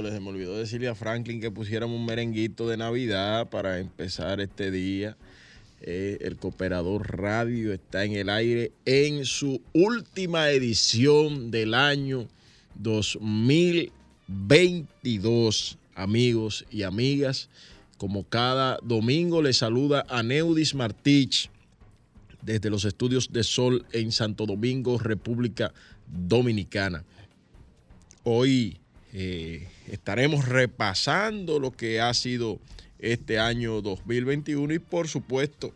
les 0.00 0.18
me 0.22 0.30
olvidó 0.30 0.56
decirle 0.56 0.88
a 0.88 0.94
Franklin 0.94 1.40
que 1.40 1.50
pusiéramos 1.50 1.96
un 1.96 2.06
merenguito 2.06 2.66
de 2.66 2.78
Navidad 2.78 3.50
para 3.50 3.78
empezar 3.78 4.40
este 4.40 4.70
día. 4.70 5.18
Eh, 5.82 6.16
el 6.22 6.36
Cooperador 6.36 7.18
Radio 7.18 7.74
está 7.74 8.04
en 8.04 8.12
el 8.12 8.30
aire 8.30 8.72
en 8.86 9.26
su 9.26 9.60
última 9.74 10.48
edición 10.50 11.50
del 11.50 11.74
año 11.74 12.26
2022, 12.76 15.76
amigos 15.94 16.64
y 16.70 16.84
amigas. 16.84 17.50
Como 17.98 18.24
cada 18.24 18.78
domingo 18.82 19.42
les 19.42 19.58
saluda 19.58 20.06
a 20.08 20.22
Neudis 20.22 20.74
Martich 20.74 21.50
desde 22.40 22.70
los 22.70 22.86
estudios 22.86 23.30
de 23.30 23.44
Sol 23.44 23.84
en 23.92 24.10
Santo 24.10 24.46
Domingo, 24.46 24.98
República 24.98 25.74
Dominicana. 26.06 27.04
Hoy 28.24 28.78
eh, 29.12 29.68
estaremos 29.88 30.48
repasando 30.48 31.58
lo 31.58 31.70
que 31.72 32.00
ha 32.00 32.12
sido 32.14 32.58
este 32.98 33.38
año 33.38 33.82
2021 33.82 34.74
y 34.74 34.78
por 34.78 35.08
supuesto 35.08 35.74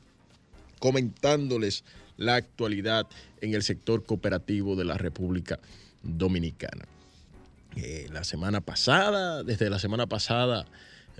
comentándoles 0.78 1.84
la 2.16 2.36
actualidad 2.36 3.06
en 3.40 3.54
el 3.54 3.62
sector 3.62 4.04
cooperativo 4.04 4.76
de 4.76 4.84
la 4.84 4.96
República 4.96 5.58
Dominicana. 6.02 6.86
Eh, 7.76 8.08
la 8.10 8.24
semana 8.24 8.62
pasada, 8.62 9.42
desde 9.42 9.68
la 9.68 9.78
semana 9.78 10.06
pasada 10.06 10.66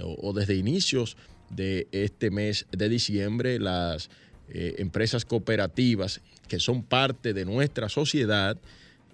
o, 0.01 0.33
desde 0.33 0.55
inicios 0.55 1.17
de 1.51 1.87
este 1.93 2.31
mes 2.31 2.67
de 2.71 2.89
diciembre, 2.89 3.59
las 3.59 4.09
eh, 4.49 4.77
empresas 4.79 5.25
cooperativas 5.25 6.21
que 6.49 6.61
son 6.61 6.83
parte 6.83 7.35
de 7.35 7.45
nuestra 7.45 7.89
sociedad, 7.89 8.57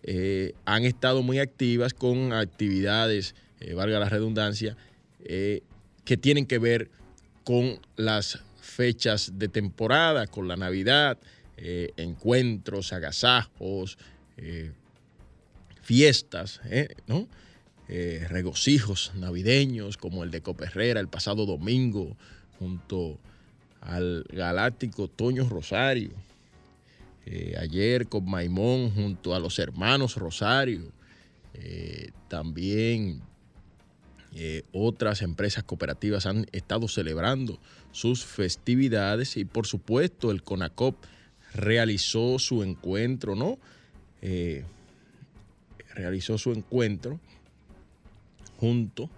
eh, 0.04 0.54
han 0.64 0.84
estado 0.84 1.22
muy 1.22 1.38
activas 1.38 1.94
con 1.94 2.32
actividades, 2.32 3.34
eh, 3.60 3.74
valga 3.74 4.00
la 4.00 4.08
redundancia, 4.08 4.76
eh, 5.24 5.62
que 6.04 6.16
tienen 6.16 6.46
que 6.46 6.58
ver 6.58 6.90
con 7.44 7.80
las 7.96 8.40
fechas 8.60 9.32
de 9.38 9.48
temporada, 9.48 10.26
con 10.26 10.48
la 10.48 10.56
Navidad, 10.56 11.18
encuentros, 11.96 12.92
agasajos, 12.92 13.96
fiestas, 15.80 16.60
¿no? 17.06 17.28
regocijos 17.86 19.12
navideños 19.14 19.96
como 19.96 20.24
el 20.24 20.32
de 20.32 20.40
Coperrera 20.40 20.98
el 20.98 21.06
pasado 21.06 21.46
domingo 21.46 22.16
junto 22.58 23.18
al 23.80 24.24
galáctico 24.32 25.06
Toño 25.06 25.48
Rosario, 25.48 26.10
eh, 27.24 27.54
ayer 27.60 28.08
con 28.08 28.28
Maimón 28.28 28.90
junto 28.90 29.34
a 29.34 29.38
los 29.38 29.58
hermanos 29.58 30.16
Rosario, 30.16 30.92
eh, 31.54 32.10
también 32.28 33.22
eh, 34.34 34.64
otras 34.72 35.22
empresas 35.22 35.62
cooperativas 35.62 36.26
han 36.26 36.46
estado 36.52 36.88
celebrando 36.88 37.60
sus 37.92 38.24
festividades 38.24 39.36
y 39.36 39.44
por 39.44 39.66
supuesto 39.66 40.30
el 40.30 40.42
CONACOP 40.42 40.96
realizó 41.54 42.38
su 42.38 42.62
encuentro, 42.62 43.36
¿no? 43.36 43.58
realizó 45.94 46.38
su 46.38 46.52
encuentro 46.52 47.18
junto 48.56 49.10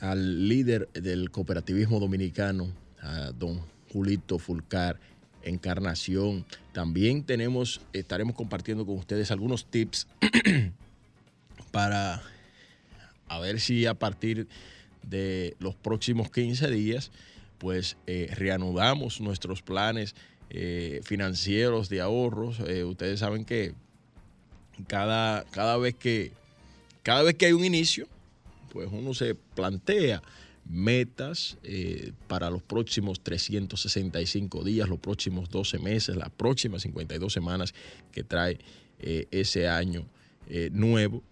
al 0.00 0.48
líder 0.48 0.88
del 0.92 1.30
cooperativismo 1.30 2.00
dominicano, 2.00 2.66
a 3.00 3.30
don 3.30 3.60
Julito 3.92 4.38
Fulcar 4.38 4.98
Encarnación. 5.42 6.44
También 6.72 7.22
tenemos, 7.22 7.80
estaremos 7.92 8.34
compartiendo 8.34 8.84
con 8.84 8.98
ustedes 8.98 9.30
algunos 9.30 9.66
tips 9.66 10.06
para 11.70 12.22
a 13.28 13.38
ver 13.40 13.60
si 13.60 13.86
a 13.86 13.94
partir 13.94 14.48
de 15.02 15.56
los 15.58 15.74
próximos 15.74 16.30
15 16.30 16.70
días, 16.70 17.10
pues 17.58 17.96
eh, 18.06 18.30
reanudamos 18.34 19.20
nuestros 19.20 19.62
planes 19.62 20.14
eh, 20.50 21.00
financieros 21.04 21.88
de 21.88 22.00
ahorros. 22.00 22.60
Eh, 22.60 22.84
ustedes 22.84 23.20
saben 23.20 23.44
que 23.44 23.74
cada, 24.86 25.44
cada, 25.50 25.76
vez 25.76 25.94
que 25.94 26.32
cada 27.02 27.22
vez 27.22 27.34
que 27.36 27.46
hay 27.46 27.52
un 27.52 27.64
inicio, 27.64 28.06
pues 28.72 28.88
uno 28.90 29.14
se 29.14 29.34
plantea 29.34 30.22
metas 30.68 31.56
para 32.26 32.50
los 32.50 32.62
próximos 32.62 33.20
365 33.20 34.64
días, 34.64 34.88
los 34.88 34.98
próximos 34.98 35.48
12 35.48 35.78
meses, 35.78 36.16
las 36.16 36.30
próximas 36.30 36.82
52 36.82 37.32
semanas 37.32 37.74
que 38.12 38.22
trae 38.22 38.58
ese 39.30 39.68
año 39.68 40.04
nuevo. 40.72 41.22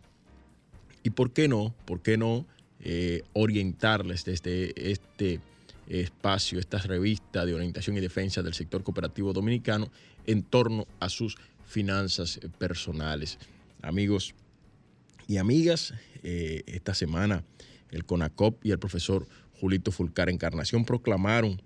¿Y 1.07 1.11
por 1.11 1.33
qué 1.33 1.47
no? 1.47 1.73
¿Por 1.85 2.03
qué 2.03 2.17
no 2.17 2.45
eh, 2.81 3.23
orientarles 3.33 4.25
desde 4.25 4.91
este 4.91 5.39
espacio, 5.87 6.59
esta 6.59 6.79
revista 6.79 7.47
de 7.47 7.55
orientación 7.55 7.97
y 7.97 8.01
defensa 8.01 8.43
del 8.43 8.55
sector 8.55 8.83
cooperativo 8.83 9.33
dominicano 9.33 9.89
en 10.27 10.43
torno 10.43 10.89
a 10.99 11.09
sus 11.09 11.37
finanzas 11.65 12.41
personales? 12.59 13.39
Amigos 13.83 14.35
y 15.29 15.37
amigas, 15.37 15.95
eh, 16.25 16.65
esta 16.67 16.93
semana 16.93 17.45
el 17.91 18.05
CONACOP 18.05 18.65
y 18.65 18.71
el 18.71 18.79
profesor 18.79 19.27
Julito 19.61 19.93
Fulcar 19.93 20.29
Encarnación 20.29 20.85
proclamaron 20.85 21.61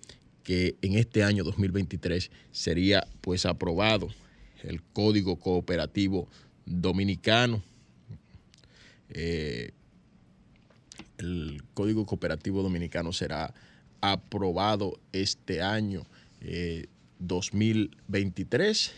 que 0.45 0.77
en 0.83 0.95
este 0.95 1.23
año 1.23 1.45
2023 1.45 2.31
sería 2.53 3.07
pues 3.21 3.47
aprobado 3.47 4.09
el 4.63 4.83
Código 4.83 5.37
Cooperativo 5.37 6.29
Dominicano 6.67 7.63
eh, 9.11 9.73
el 11.19 11.63
Código 11.75 12.07
Cooperativo 12.07 12.63
Dominicano 12.63 13.13
será 13.13 13.53
aprobado 14.01 14.99
este 15.13 15.61
año 15.63 16.07
2023. 17.19 18.89
Eh, 18.89 18.93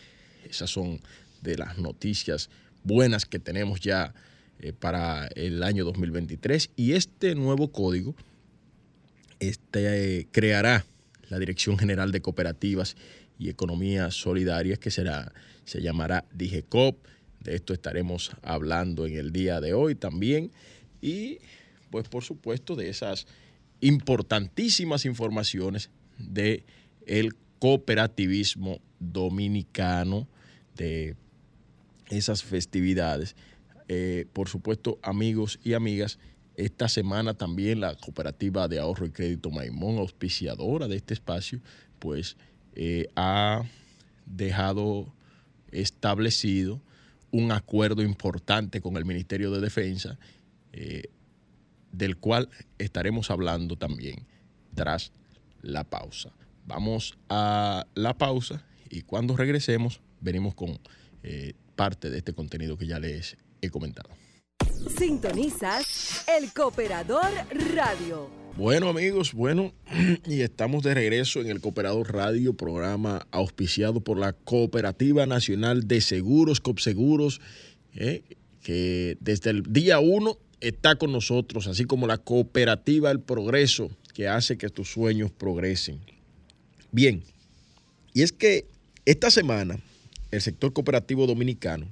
Esas 0.49 0.69
son 0.69 1.01
de 1.41 1.57
las 1.57 1.77
noticias 1.77 2.49
buenas 2.83 3.25
que 3.25 3.39
tenemos 3.39 3.81
ya 3.81 4.13
eh, 4.63 4.73
para 4.73 5.27
el 5.35 5.61
año 5.61 5.85
2023. 5.85 6.71
Y 6.75 6.93
este 6.93 7.35
nuevo 7.35 7.71
código 7.71 8.15
este, 9.39 10.27
creará 10.31 10.85
la 11.29 11.37
Dirección 11.37 11.77
General 11.77 12.11
de 12.11 12.21
Cooperativas 12.21 12.95
y 13.37 13.49
Economía 13.49 14.09
Solidaria, 14.09 14.77
que 14.77 14.89
será, 14.89 15.31
se 15.65 15.81
llamará 15.81 16.25
DIGECOP 16.33 16.97
de 17.43 17.55
esto 17.55 17.73
estaremos 17.73 18.31
hablando 18.41 19.05
en 19.05 19.17
el 19.17 19.31
día 19.31 19.59
de 19.59 19.73
hoy 19.73 19.95
también. 19.95 20.51
Y 21.01 21.39
pues 21.89 22.07
por 22.07 22.23
supuesto 22.23 22.75
de 22.75 22.89
esas 22.89 23.27
importantísimas 23.81 25.05
informaciones 25.05 25.89
de 26.17 26.63
cooperativismo 27.59 28.79
dominicano, 28.99 30.27
de 30.75 31.15
esas 32.09 32.43
festividades. 32.43 33.35
Eh, 33.87 34.25
por 34.33 34.49
supuesto, 34.49 34.99
amigos 35.01 35.59
y 35.63 35.73
amigas, 35.73 36.19
esta 36.55 36.87
semana 36.87 37.33
también 37.33 37.79
la 37.79 37.95
cooperativa 37.95 38.67
de 38.67 38.79
ahorro 38.79 39.05
y 39.05 39.11
crédito 39.11 39.49
Maimón, 39.49 39.97
auspiciadora 39.97 40.87
de 40.87 40.95
este 40.95 41.13
espacio, 41.13 41.61
pues 41.99 42.37
eh, 42.75 43.07
ha 43.15 43.63
dejado 44.25 45.13
establecido 45.71 46.81
un 47.31 47.51
acuerdo 47.51 48.03
importante 48.03 48.81
con 48.81 48.95
el 48.97 49.05
Ministerio 49.05 49.51
de 49.51 49.59
Defensa, 49.59 50.19
eh, 50.71 51.09
del 51.91 52.17
cual 52.17 52.49
estaremos 52.77 53.31
hablando 53.31 53.75
también 53.75 54.25
tras 54.75 55.11
la 55.61 55.83
pausa. 55.83 56.31
Vamos 56.65 57.17
a 57.29 57.87
la 57.95 58.17
pausa 58.17 58.63
y 58.89 59.01
cuando 59.01 59.35
regresemos 59.35 60.01
venimos 60.21 60.53
con 60.53 60.79
parte 61.75 62.09
de 62.09 62.17
este 62.17 62.33
contenido 62.33 62.77
que 62.77 62.85
ya 62.85 62.99
les 62.99 63.37
he 63.67 63.69
comentado. 63.69 64.09
Sintonizas 64.97 66.25
el 66.27 66.51
Cooperador 66.53 67.31
Radio 67.75 68.43
bueno 68.55 68.87
amigos, 68.87 69.33
bueno, 69.33 69.73
y 70.27 70.41
estamos 70.41 70.83
de 70.83 70.93
regreso 70.93 71.41
en 71.41 71.49
el 71.49 71.59
Cooperador 71.59 72.13
Radio, 72.13 72.53
programa 72.53 73.25
auspiciado 73.31 74.01
por 74.01 74.19
la 74.19 74.33
Cooperativa 74.33 75.25
Nacional 75.25 75.87
de 75.87 76.01
Seguros, 76.01 76.59
COPSEGUROS, 76.59 77.41
eh, 77.95 78.21
que 78.61 79.17
desde 79.21 79.49
el 79.49 79.63
día 79.63 79.99
uno 79.99 80.37
está 80.61 80.97
con 80.97 81.11
nosotros, 81.11 81.65
así 81.65 81.85
como 81.85 82.05
la 82.05 82.19
Cooperativa 82.19 83.09
El 83.09 83.21
Progreso, 83.21 83.89
que 84.13 84.27
hace 84.27 84.55
que 84.55 84.69
tus 84.69 84.91
sueños 84.91 85.31
progresen. 85.31 85.99
Bien, 86.91 87.23
y 88.13 88.21
es 88.21 88.31
que 88.31 88.67
esta 89.05 89.31
semana 89.31 89.79
el 90.29 90.41
sector 90.41 90.73
cooperativo 90.73 91.25
dominicano, 91.25 91.87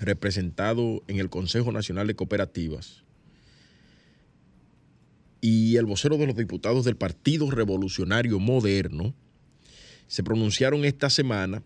representado 0.00 1.02
en 1.08 1.18
el 1.18 1.30
Consejo 1.30 1.72
Nacional 1.72 2.06
de 2.06 2.16
Cooperativas, 2.16 3.04
y 5.44 5.76
el 5.76 5.84
vocero 5.84 6.16
de 6.16 6.26
los 6.26 6.36
diputados 6.36 6.86
del 6.86 6.96
Partido 6.96 7.50
Revolucionario 7.50 8.40
Moderno 8.40 9.14
se 10.06 10.22
pronunciaron 10.22 10.86
esta 10.86 11.10
semana 11.10 11.62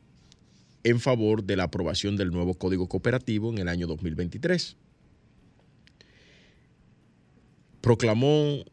en 0.82 0.98
favor 0.98 1.44
de 1.44 1.54
la 1.54 1.62
aprobación 1.62 2.16
del 2.16 2.32
nuevo 2.32 2.54
Código 2.54 2.88
Cooperativo 2.88 3.52
en 3.52 3.58
el 3.58 3.68
año 3.68 3.86
2023. 3.86 4.76
Proclamó 7.80 8.64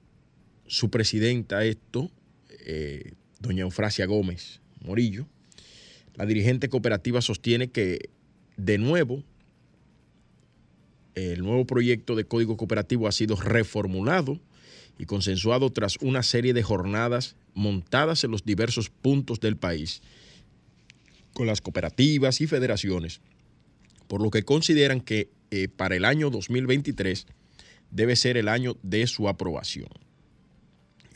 su 0.66 0.90
presidenta 0.90 1.64
esto, 1.66 2.10
eh, 2.66 3.14
doña 3.40 3.62
Eufrasia 3.62 4.08
Gómez 4.08 4.60
Morillo. 4.84 5.28
La 6.16 6.26
dirigente 6.26 6.68
cooperativa 6.68 7.22
sostiene 7.22 7.70
que, 7.70 8.10
de 8.58 8.80
nuevo, 8.80 9.24
el 11.16 11.42
nuevo 11.42 11.66
proyecto 11.66 12.16
de 12.16 12.26
Código 12.26 12.58
Cooperativo 12.58 13.08
ha 13.08 13.12
sido 13.12 13.36
reformulado 13.36 14.40
y 14.98 15.06
consensuado 15.06 15.72
tras 15.72 15.98
una 16.02 16.24
serie 16.24 16.54
de 16.54 16.64
jornadas 16.64 17.36
montadas 17.54 18.24
en 18.24 18.32
los 18.32 18.46
diversos 18.46 18.90
puntos 18.90 19.40
del 19.40 19.58
país 19.58 20.02
con 21.34 21.48
las 21.48 21.62
cooperativas 21.62 22.40
y 22.40 22.48
federaciones, 22.48 23.22
por 24.08 24.22
lo 24.22 24.30
que 24.30 24.44
consideran 24.44 25.02
que 25.02 25.30
eh, 25.52 25.68
para 25.68 25.96
el 25.96 26.06
año 26.06 26.30
2023 26.30 27.28
debe 27.92 28.16
ser 28.16 28.38
el 28.38 28.48
año 28.48 28.78
de 28.84 29.08
su 29.08 29.28
aprobación. 29.28 29.90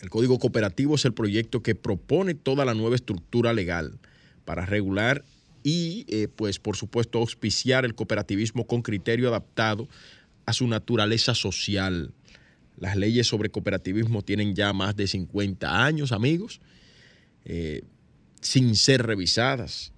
El 0.01 0.09
Código 0.09 0.39
Cooperativo 0.39 0.95
es 0.95 1.05
el 1.05 1.13
proyecto 1.13 1.61
que 1.61 1.75
propone 1.75 2.33
toda 2.33 2.65
la 2.65 2.73
nueva 2.73 2.95
estructura 2.95 3.53
legal 3.53 3.99
para 4.45 4.65
regular 4.65 5.25
y, 5.63 6.05
eh, 6.07 6.27
pues, 6.27 6.59
por 6.59 6.75
supuesto, 6.75 7.19
auspiciar 7.19 7.85
el 7.85 7.95
cooperativismo 7.95 8.65
con 8.65 8.81
criterio 8.81 9.27
adaptado 9.27 9.87
a 10.45 10.53
su 10.53 10.67
naturaleza 10.67 11.35
social, 11.35 12.13
las 12.77 12.95
leyes 12.95 13.27
sobre 13.27 13.49
cooperativismo 13.49 14.21
tienen 14.21 14.55
ya 14.55 14.71
más 14.73 14.95
de 14.95 15.07
50 15.07 15.85
años, 15.85 16.11
amigos, 16.11 16.61
eh, 17.45 17.83
sin 18.41 18.75
ser 18.75 19.05
revisadas. 19.05 19.91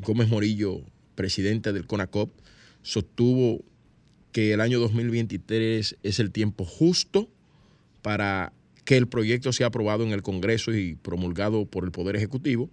Gómez 0.00 0.28
Morillo, 0.28 0.82
presidente 1.14 1.72
del 1.72 1.86
CONACOP, 1.86 2.30
sostuvo 2.82 3.64
que 4.32 4.52
el 4.52 4.60
año 4.60 4.80
2023 4.80 5.96
es 6.02 6.20
el 6.20 6.30
tiempo 6.32 6.64
justo 6.64 7.30
para 8.02 8.52
que 8.86 8.96
el 8.96 9.08
proyecto 9.08 9.52
sea 9.52 9.66
aprobado 9.66 10.04
en 10.04 10.12
el 10.12 10.22
Congreso 10.22 10.72
y 10.72 10.94
promulgado 10.94 11.66
por 11.66 11.84
el 11.84 11.90
Poder 11.90 12.16
Ejecutivo, 12.16 12.70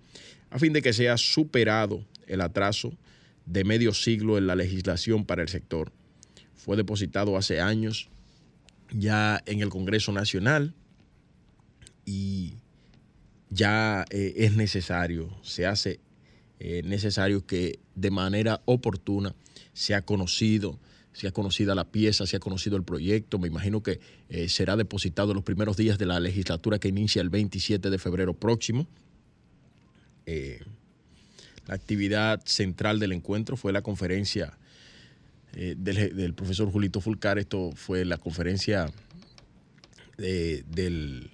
a 0.52 0.60
fin 0.60 0.72
de 0.72 0.82
que 0.82 0.94
sea 0.94 1.18
superado 1.18 2.06
el 2.28 2.40
atraso 2.40 2.94
de 3.46 3.66
medio 3.66 3.94
siglo 3.94 4.38
en 4.38 4.48
la 4.48 4.56
legislación 4.56 5.26
para 5.26 5.42
el 5.42 5.50
sector. 5.50 5.92
Fue 6.54 6.78
depositado 6.78 7.36
hace 7.36 7.60
años 7.60 8.10
ya 8.92 9.42
en 9.48 9.62
el 9.62 9.70
Congreso 9.70 10.12
Nacional 10.12 10.76
y 12.06 12.54
ya 13.50 14.06
eh, 14.12 14.34
es 14.38 14.56
necesario, 14.56 15.36
se 15.42 15.66
hace 15.66 16.00
eh, 16.60 16.84
necesario 16.86 17.46
que 17.46 17.80
de 17.96 18.12
manera 18.12 18.62
oportuna 18.66 19.36
sea 19.74 20.04
conocido, 20.04 20.80
sea 21.14 21.32
conocida 21.32 21.76
la 21.76 21.86
pieza, 21.86 22.26
sea 22.26 22.40
conocido 22.40 22.76
el 22.76 22.84
proyecto. 22.84 23.40
Me 23.40 23.48
imagino 23.48 23.82
que 23.82 24.00
eh, 24.30 24.50
será 24.50 24.76
depositado 24.76 25.34
los 25.34 25.44
primeros 25.44 25.78
días 25.78 25.98
de 25.98 26.08
la 26.08 26.20
legislatura 26.20 26.80
que 26.80 26.88
inicia 26.88 27.22
el 27.22 27.30
27 27.30 27.90
de 27.90 27.98
febrero 27.98 28.34
próximo. 28.34 28.88
la 30.26 31.76
actividad 31.76 32.42
central 32.46 33.00
del 33.00 33.12
encuentro 33.12 33.56
fue 33.56 33.72
la 33.72 33.82
conferencia 33.82 34.58
eh, 35.56 35.76
del, 35.78 36.34
profesor 36.34 36.72
Julito 36.72 37.00
Fulcar. 37.00 37.38
Esto 37.38 37.72
fue 37.76 38.06
la 38.06 38.18
conferencia 38.18 38.92
del, 40.18 41.30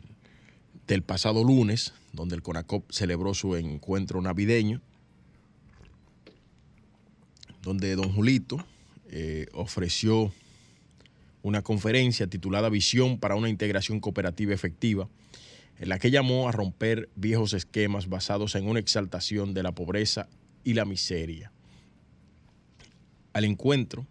del 0.88 1.04
pasado 1.04 1.44
lunes, 1.44 1.94
donde 2.12 2.36
el 2.36 2.42
CONACOP 2.42 2.92
celebró 2.92 3.34
su 3.34 3.56
encuentro 3.56 4.22
navideño, 4.22 4.82
donde 7.62 7.96
don 7.96 8.12
Julito 8.12 8.66
eh, 9.10 9.48
ofreció 9.54 10.32
una 11.42 11.62
conferencia 11.62 12.28
titulada 12.28 12.70
Visión 12.70 13.20
para 13.20 13.36
una 13.36 13.50
integración 13.50 14.00
cooperativa 14.00 14.54
efectiva, 14.54 15.10
en 15.80 15.90
la 15.90 16.00
que 16.00 16.12
llamó 16.12 16.48
a 16.48 16.52
romper 16.52 17.10
viejos 17.16 17.54
esquemas 17.54 18.08
basados 18.08 18.56
en 18.56 18.68
una 18.68 18.80
exaltación 18.80 19.54
de 19.54 19.64
la 19.64 19.72
pobreza 19.72 20.28
y 20.64 20.74
la 20.74 20.86
miseria. 20.86 21.52
Al 23.34 23.46
encuentro 23.46 24.06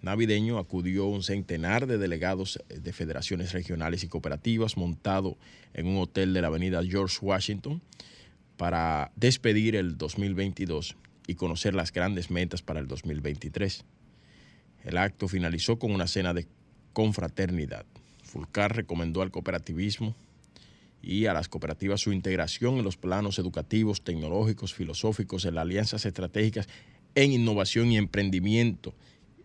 navideño 0.00 0.58
acudió 0.58 1.06
un 1.06 1.22
centenar 1.22 1.86
de 1.86 1.98
delegados 1.98 2.58
de 2.68 2.92
federaciones 2.92 3.52
regionales 3.52 4.02
y 4.02 4.08
cooperativas 4.08 4.76
montado 4.76 5.36
en 5.74 5.86
un 5.86 5.98
hotel 5.98 6.34
de 6.34 6.42
la 6.42 6.48
avenida 6.48 6.82
George 6.84 7.18
Washington 7.22 7.80
para 8.56 9.12
despedir 9.14 9.76
el 9.76 9.96
2022 9.96 10.96
y 11.26 11.34
conocer 11.36 11.74
las 11.74 11.92
grandes 11.92 12.30
metas 12.30 12.62
para 12.62 12.80
el 12.80 12.88
2023. 12.88 13.84
El 14.84 14.98
acto 14.98 15.28
finalizó 15.28 15.78
con 15.78 15.92
una 15.92 16.06
cena 16.06 16.34
de 16.34 16.46
confraternidad. 16.92 17.86
Fulcar 18.22 18.74
recomendó 18.74 19.22
al 19.22 19.30
cooperativismo 19.30 20.14
y 21.02 21.26
a 21.26 21.34
las 21.34 21.48
cooperativas 21.48 22.00
su 22.00 22.12
integración 22.12 22.78
en 22.78 22.84
los 22.84 22.96
planos 22.96 23.38
educativos, 23.38 24.02
tecnológicos, 24.02 24.74
filosóficos, 24.74 25.44
en 25.44 25.56
las 25.56 25.62
alianzas 25.62 26.06
estratégicas, 26.06 26.68
en 27.14 27.32
innovación 27.32 27.90
y 27.90 27.96
emprendimiento, 27.96 28.94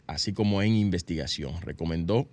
así 0.06 0.34
como 0.34 0.62
en 0.62 0.76
investigación. 0.76 1.60
Recomendó 1.62 2.28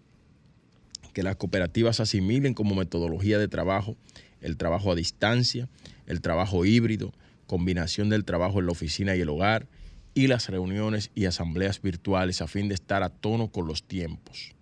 que 1.12 1.22
las 1.22 1.36
cooperativas 1.36 2.00
asimilen 2.00 2.54
como 2.54 2.74
metodología 2.74 3.38
de 3.38 3.48
trabajo 3.48 3.96
el 4.44 4.58
trabajo 4.58 4.92
a 4.92 4.94
distancia, 4.94 5.68
el 6.06 6.20
trabajo 6.20 6.66
híbrido, 6.66 7.14
combinación 7.46 8.10
del 8.10 8.26
trabajo 8.26 8.60
en 8.60 8.66
la 8.66 8.72
oficina 8.72 9.16
y 9.16 9.22
el 9.22 9.30
hogar, 9.30 9.66
y 10.14 10.28
las 10.28 10.48
reuniones 10.48 11.10
y 11.14 11.26
asambleas 11.26 11.82
virtuales 11.82 12.40
a 12.40 12.46
fin 12.46 12.68
de 12.68 12.74
estar 12.74 13.02
a 13.02 13.10
tono 13.10 13.48
con 13.48 13.66
los 13.66 13.82
tiempos. 13.82 14.52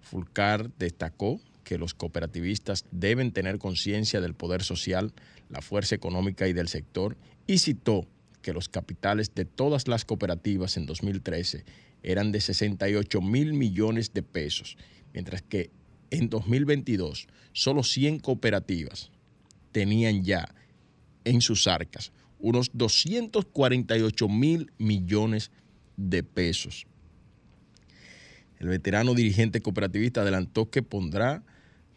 Fulcar 0.00 0.70
destacó 0.78 1.40
que 1.64 1.78
los 1.78 1.94
cooperativistas 1.94 2.84
deben 2.90 3.32
tener 3.32 3.58
conciencia 3.58 4.20
del 4.20 4.34
poder 4.34 4.62
social, 4.62 5.12
la 5.48 5.62
fuerza 5.62 5.94
económica 5.94 6.48
y 6.48 6.52
del 6.52 6.68
sector 6.68 7.16
y 7.46 7.58
citó 7.58 8.06
que 8.42 8.52
los 8.52 8.68
capitales 8.68 9.34
de 9.34 9.44
todas 9.44 9.88
las 9.88 10.04
cooperativas 10.04 10.76
en 10.76 10.86
2013 10.86 11.64
eran 12.02 12.32
de 12.32 12.40
68 12.40 13.20
mil 13.20 13.52
millones 13.52 14.12
de 14.12 14.22
pesos, 14.22 14.76
mientras 15.12 15.42
que 15.42 15.70
en 16.10 16.28
2022 16.28 17.28
solo 17.52 17.82
100 17.82 18.20
cooperativas 18.20 19.10
tenían 19.72 20.24
ya 20.24 20.54
en 21.24 21.40
sus 21.40 21.66
arcas 21.66 22.12
unos 22.40 22.70
248 22.74 24.28
mil 24.28 24.72
millones 24.78 25.50
de 25.96 26.22
pesos. 26.22 26.86
El 28.58 28.68
veterano 28.68 29.14
dirigente 29.14 29.60
cooperativista 29.60 30.22
adelantó 30.22 30.70
que 30.70 30.82
pondrá 30.82 31.42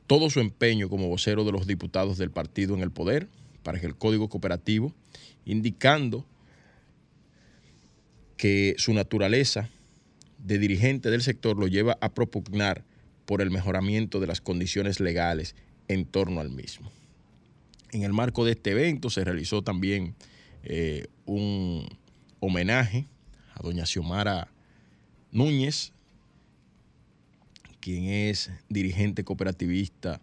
todo 0.08 0.30
su 0.30 0.40
empeño 0.40 0.90
como 0.90 1.10
vocero 1.10 1.44
de 1.44 1.52
los 1.52 1.68
diputados 1.68 2.18
del 2.18 2.32
partido 2.32 2.76
en 2.76 2.82
el 2.82 2.92
poder 2.92 3.28
para 3.64 3.80
que 3.80 3.86
el 3.86 3.96
código 3.96 4.30
cooperativo, 4.30 4.94
indicando 5.46 6.26
que 8.38 8.76
su 8.78 8.94
naturaleza 8.94 9.70
de 10.38 10.58
dirigente 10.58 11.10
del 11.10 11.22
sector 11.22 11.58
lo 11.58 11.68
lleva 11.68 11.98
a 12.02 12.14
propugnar 12.14 12.84
por 13.26 13.42
el 13.42 13.52
mejoramiento 13.52 14.20
de 14.20 14.28
las 14.28 14.42
condiciones 14.42 15.00
legales 15.00 15.56
en 15.88 16.06
torno 16.06 16.42
al 16.42 16.50
mismo. 16.50 16.92
En 17.92 18.04
el 18.04 18.12
marco 18.12 18.44
de 18.44 18.52
este 18.52 18.72
evento 18.72 19.10
se 19.10 19.24
realizó 19.24 19.62
también 19.62 20.16
eh, 20.64 21.08
un 21.26 21.88
homenaje 22.40 23.06
a 23.54 23.62
doña 23.62 23.86
Xiomara 23.86 24.48
Núñez, 25.32 25.94
quien 27.80 28.06
es 28.06 28.50
dirigente 28.70 29.24
cooperativista 29.24 30.22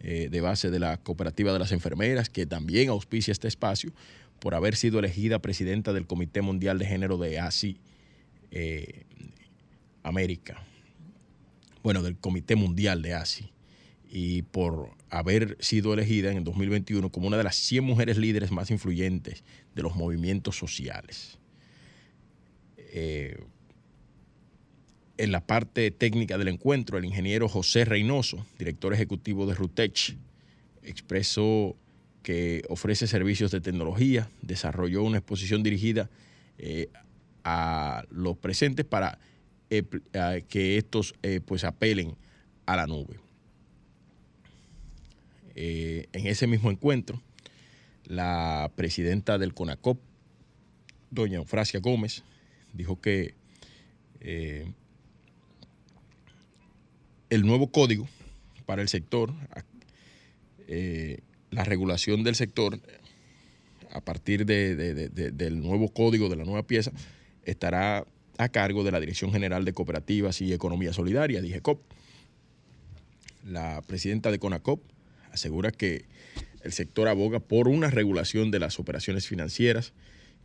eh, 0.00 0.28
de 0.30 0.40
base 0.40 0.70
de 0.70 0.78
la 0.78 0.96
Cooperativa 0.98 1.52
de 1.52 1.58
las 1.58 1.72
Enfermeras, 1.72 2.28
que 2.28 2.46
también 2.46 2.88
auspicia 2.88 3.32
este 3.32 3.48
espacio 3.48 3.92
por 4.38 4.54
haber 4.54 4.76
sido 4.76 4.98
elegida 4.98 5.38
presidenta 5.38 5.92
del 5.92 6.06
Comité 6.06 6.42
Mundial 6.42 6.78
de 6.78 6.86
Género 6.86 7.16
de 7.16 7.38
ASI 7.38 7.78
eh, 8.50 9.04
América, 10.02 10.62
bueno, 11.82 12.02
del 12.02 12.16
Comité 12.16 12.54
Mundial 12.54 13.00
de 13.00 13.14
ASI, 13.14 13.50
y 14.16 14.42
por 14.42 14.90
haber 15.10 15.56
sido 15.58 15.92
elegida 15.92 16.30
en 16.30 16.36
el 16.36 16.44
2021 16.44 17.10
como 17.10 17.26
una 17.26 17.36
de 17.36 17.42
las 17.42 17.56
100 17.56 17.82
mujeres 17.82 18.16
líderes 18.16 18.52
más 18.52 18.70
influyentes 18.70 19.42
de 19.74 19.82
los 19.82 19.96
movimientos 19.96 20.56
sociales. 20.56 21.36
Eh, 22.76 23.42
en 25.16 25.32
la 25.32 25.44
parte 25.44 25.90
técnica 25.90 26.38
del 26.38 26.46
encuentro, 26.46 26.96
el 26.96 27.04
ingeniero 27.04 27.48
José 27.48 27.84
Reynoso, 27.84 28.46
director 28.56 28.94
ejecutivo 28.94 29.46
de 29.46 29.54
Rutech, 29.54 30.16
expresó 30.84 31.74
que 32.22 32.62
ofrece 32.68 33.08
servicios 33.08 33.50
de 33.50 33.60
tecnología, 33.60 34.30
desarrolló 34.42 35.02
una 35.02 35.18
exposición 35.18 35.64
dirigida 35.64 36.08
eh, 36.58 36.88
a 37.42 38.04
los 38.10 38.38
presentes 38.38 38.86
para 38.86 39.18
eh, 39.70 39.82
que 40.48 40.78
estos 40.78 41.14
pues 41.46 41.64
apelen 41.64 42.14
a 42.64 42.76
la 42.76 42.86
nube. 42.86 43.23
En 45.54 46.26
ese 46.26 46.46
mismo 46.46 46.70
encuentro, 46.70 47.22
la 48.06 48.70
presidenta 48.76 49.38
del 49.38 49.54
CONACOP, 49.54 49.98
doña 51.10 51.36
Eufrasia 51.36 51.80
Gómez, 51.80 52.22
dijo 52.72 53.00
que 53.00 53.34
eh, 54.20 54.72
el 57.30 57.46
nuevo 57.46 57.70
código 57.70 58.08
para 58.66 58.82
el 58.82 58.88
sector, 58.88 59.32
eh, 60.66 61.20
la 61.50 61.64
regulación 61.64 62.24
del 62.24 62.34
sector, 62.34 62.80
a 63.90 64.00
partir 64.00 64.44
del 64.44 65.60
nuevo 65.60 65.88
código, 65.88 66.28
de 66.28 66.36
la 66.36 66.44
nueva 66.44 66.66
pieza, 66.66 66.90
estará 67.44 68.04
a 68.38 68.48
cargo 68.48 68.82
de 68.82 68.90
la 68.90 68.98
Dirección 68.98 69.30
General 69.30 69.64
de 69.64 69.72
Cooperativas 69.72 70.40
y 70.40 70.52
Economía 70.52 70.92
Solidaria, 70.92 71.40
dije 71.40 71.60
COP. 71.60 71.80
La 73.44 73.82
presidenta 73.82 74.30
de 74.30 74.38
CONACOP 74.38 74.80
asegura 75.34 75.70
que 75.70 76.06
el 76.62 76.72
sector 76.72 77.08
aboga 77.08 77.40
por 77.40 77.68
una 77.68 77.90
regulación 77.90 78.50
de 78.50 78.58
las 78.58 78.78
operaciones 78.78 79.26
financieras 79.26 79.92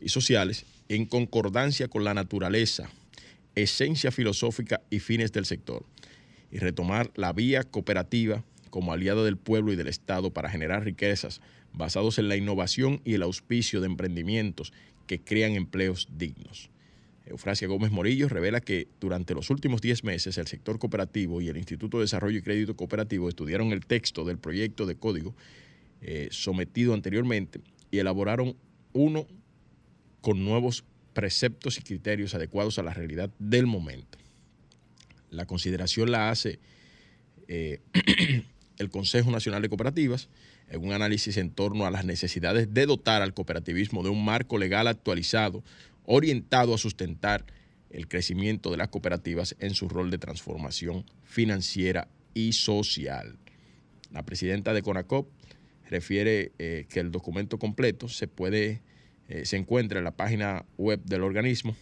y 0.01 0.09
sociales 0.09 0.65
en 0.89 1.05
concordancia 1.05 1.87
con 1.87 2.03
la 2.03 2.13
naturaleza, 2.13 2.89
esencia 3.55 4.11
filosófica 4.11 4.81
y 4.89 4.99
fines 4.99 5.31
del 5.31 5.45
sector, 5.45 5.85
y 6.51 6.57
retomar 6.57 7.11
la 7.15 7.31
vía 7.31 7.63
cooperativa 7.63 8.43
como 8.69 8.91
aliada 8.91 9.23
del 9.23 9.37
pueblo 9.37 9.71
y 9.71 9.75
del 9.75 9.87
Estado 9.87 10.31
para 10.31 10.49
generar 10.49 10.83
riquezas 10.83 11.41
basados 11.73 12.17
en 12.17 12.27
la 12.27 12.35
innovación 12.35 13.01
y 13.05 13.13
el 13.13 13.23
auspicio 13.23 13.79
de 13.79 13.87
emprendimientos 13.87 14.73
que 15.07 15.21
crean 15.21 15.53
empleos 15.53 16.07
dignos. 16.17 16.69
Eufrasia 17.29 17.67
Gómez 17.67 17.91
Morillo 17.91 18.27
revela 18.27 18.59
que 18.59 18.87
durante 18.99 19.33
los 19.33 19.49
últimos 19.49 19.81
10 19.81 20.03
meses 20.03 20.37
el 20.37 20.47
sector 20.47 20.79
cooperativo 20.79 21.41
y 21.41 21.47
el 21.47 21.57
Instituto 21.57 21.97
de 21.97 22.03
Desarrollo 22.03 22.39
y 22.39 22.41
Crédito 22.41 22.75
Cooperativo 22.75 23.29
estudiaron 23.29 23.71
el 23.71 23.85
texto 23.85 24.25
del 24.25 24.37
proyecto 24.37 24.85
de 24.85 24.95
código 24.95 25.35
eh, 26.01 26.29
sometido 26.31 26.93
anteriormente 26.93 27.61
y 27.91 27.99
elaboraron 27.99 28.55
uno 28.93 29.27
con 30.21 30.43
nuevos 30.43 30.83
preceptos 31.13 31.77
y 31.77 31.81
criterios 31.81 32.33
adecuados 32.33 32.79
a 32.79 32.83
la 32.83 32.93
realidad 32.93 33.29
del 33.39 33.67
momento. 33.67 34.17
La 35.29 35.45
consideración 35.45 36.11
la 36.11 36.29
hace 36.29 36.59
eh, 37.47 37.79
el 38.77 38.89
Consejo 38.89 39.29
Nacional 39.29 39.61
de 39.61 39.69
Cooperativas 39.69 40.29
en 40.69 40.83
un 40.83 40.93
análisis 40.93 41.37
en 41.37 41.51
torno 41.51 41.85
a 41.85 41.91
las 41.91 42.05
necesidades 42.05 42.73
de 42.73 42.85
dotar 42.85 43.21
al 43.21 43.33
cooperativismo 43.33 44.03
de 44.03 44.09
un 44.09 44.23
marco 44.23 44.57
legal 44.57 44.87
actualizado, 44.87 45.63
orientado 46.11 46.73
a 46.73 46.79
sustentar 46.79 47.45
el 47.91 48.07
crecimiento 48.07 48.71
de 48.71 48.77
las 48.77 48.87
cooperativas 48.87 49.55
en 49.59 49.75
su 49.75 49.87
rol 49.87 50.09
de 50.09 50.17
transformación 50.17 51.05
financiera 51.23 52.07
y 52.33 52.53
social. 52.53 53.37
La 54.11 54.23
presidenta 54.23 54.73
de 54.73 54.81
CONACOP, 54.81 55.29
refiere 55.87 56.51
eh, 56.57 56.87
que 56.89 56.99
el 56.99 57.11
documento 57.11 57.59
completo 57.59 58.09
se 58.09 58.27
puede, 58.27 58.81
eh, 59.27 59.45
se 59.45 59.57
encuentra 59.57 59.99
en 59.99 60.05
la 60.05 60.15
página 60.15 60.65
web 60.77 60.99
del 61.03 61.21
organismo 61.23 61.75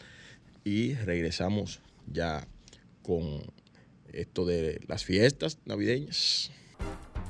y 0.63 0.93
regresamos 0.95 1.81
ya 2.07 2.47
con 3.03 3.43
esto 4.15 4.45
de 4.45 4.81
las 4.87 5.05
fiestas 5.05 5.59
navideñas. 5.65 6.51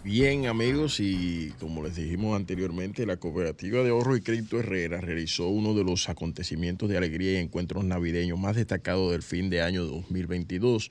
Bien, 0.05 0.47
amigos, 0.47 1.01
y 1.01 1.55
como 1.59 1.83
les 1.83 1.97
dijimos 1.97 2.37
anteriormente, 2.37 3.07
la 3.07 3.17
Cooperativa 3.17 3.83
de 3.83 3.89
Ahorro 3.89 4.17
y 4.17 4.21
Crédito 4.21 4.61
Herrera 4.61 5.01
realizó 5.01 5.49
uno 5.49 5.73
de 5.73 5.83
los 5.83 6.11
acontecimientos 6.11 6.91
de 6.91 6.99
alegría 6.99 7.33
y 7.33 7.37
encuentros 7.43 7.85
navideños 7.85 8.39
más 8.39 8.55
destacados 8.55 9.13
del 9.13 9.23
fin 9.23 9.49
de 9.49 9.63
año 9.63 9.85
2022. 9.87 10.91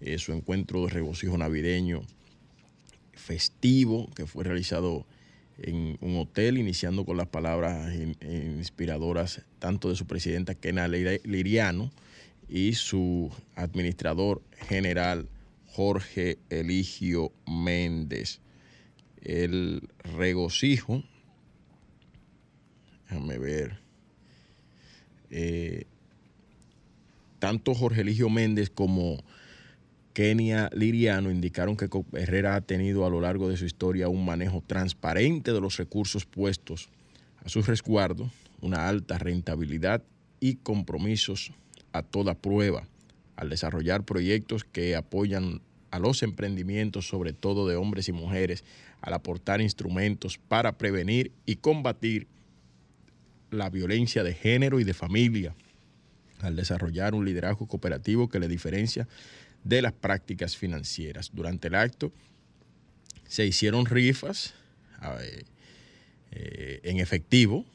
Eh, 0.00 0.18
su 0.18 0.32
encuentro 0.32 0.84
de 0.84 0.90
regocijo 0.90 1.38
navideño 1.38 2.02
festivo 3.14 4.10
que 4.16 4.26
fue 4.26 4.42
realizado 4.42 5.06
en 5.58 5.96
un 6.00 6.16
hotel, 6.16 6.58
iniciando 6.58 7.04
con 7.04 7.16
las 7.16 7.28
palabras 7.28 7.94
inspiradoras 7.94 9.42
tanto 9.60 9.88
de 9.88 9.94
su 9.94 10.06
presidenta 10.06 10.56
Kena 10.56 10.88
Liriano 10.88 11.92
y 12.52 12.74
su 12.74 13.30
administrador 13.56 14.42
general 14.68 15.26
Jorge 15.68 16.38
Eligio 16.50 17.32
Méndez. 17.46 18.40
El 19.22 19.88
regocijo, 20.18 21.02
déjame 23.08 23.38
ver, 23.38 23.78
eh, 25.30 25.86
tanto 27.38 27.74
Jorge 27.74 28.02
Eligio 28.02 28.28
Méndez 28.28 28.68
como 28.68 29.24
Kenia 30.12 30.68
Liriano 30.74 31.30
indicaron 31.30 31.78
que 31.78 31.88
Herrera 32.12 32.56
ha 32.56 32.60
tenido 32.60 33.06
a 33.06 33.10
lo 33.10 33.22
largo 33.22 33.48
de 33.48 33.56
su 33.56 33.64
historia 33.64 34.10
un 34.10 34.26
manejo 34.26 34.62
transparente 34.66 35.54
de 35.54 35.60
los 35.62 35.78
recursos 35.78 36.26
puestos 36.26 36.90
a 37.42 37.48
su 37.48 37.62
resguardo, 37.62 38.30
una 38.60 38.90
alta 38.90 39.16
rentabilidad 39.16 40.02
y 40.38 40.56
compromisos 40.56 41.52
a 41.92 42.02
toda 42.02 42.34
prueba 42.34 42.86
al 43.36 43.50
desarrollar 43.50 44.04
proyectos 44.04 44.64
que 44.64 44.94
apoyan 44.94 45.60
a 45.90 45.98
los 45.98 46.22
emprendimientos, 46.22 47.06
sobre 47.06 47.32
todo 47.32 47.68
de 47.68 47.76
hombres 47.76 48.08
y 48.08 48.12
mujeres, 48.12 48.64
al 49.00 49.14
aportar 49.14 49.60
instrumentos 49.60 50.38
para 50.38 50.78
prevenir 50.78 51.32
y 51.44 51.56
combatir 51.56 52.26
la 53.50 53.68
violencia 53.68 54.22
de 54.24 54.32
género 54.32 54.80
y 54.80 54.84
de 54.84 54.94
familia, 54.94 55.54
al 56.40 56.56
desarrollar 56.56 57.14
un 57.14 57.24
liderazgo 57.24 57.66
cooperativo 57.66 58.28
que 58.28 58.38
le 58.38 58.48
diferencia 58.48 59.06
de 59.64 59.82
las 59.82 59.92
prácticas 59.92 60.56
financieras. 60.56 61.30
Durante 61.32 61.68
el 61.68 61.74
acto 61.74 62.12
se 63.28 63.46
hicieron 63.46 63.86
rifas 63.86 64.54
eh, 66.30 66.80
en 66.84 67.00
efectivo, 67.00 67.66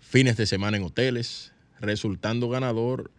fines 0.00 0.36
de 0.36 0.46
semana 0.46 0.76
en 0.76 0.84
hoteles, 0.84 1.52
resultando 1.80 2.48
ganador 2.48 3.10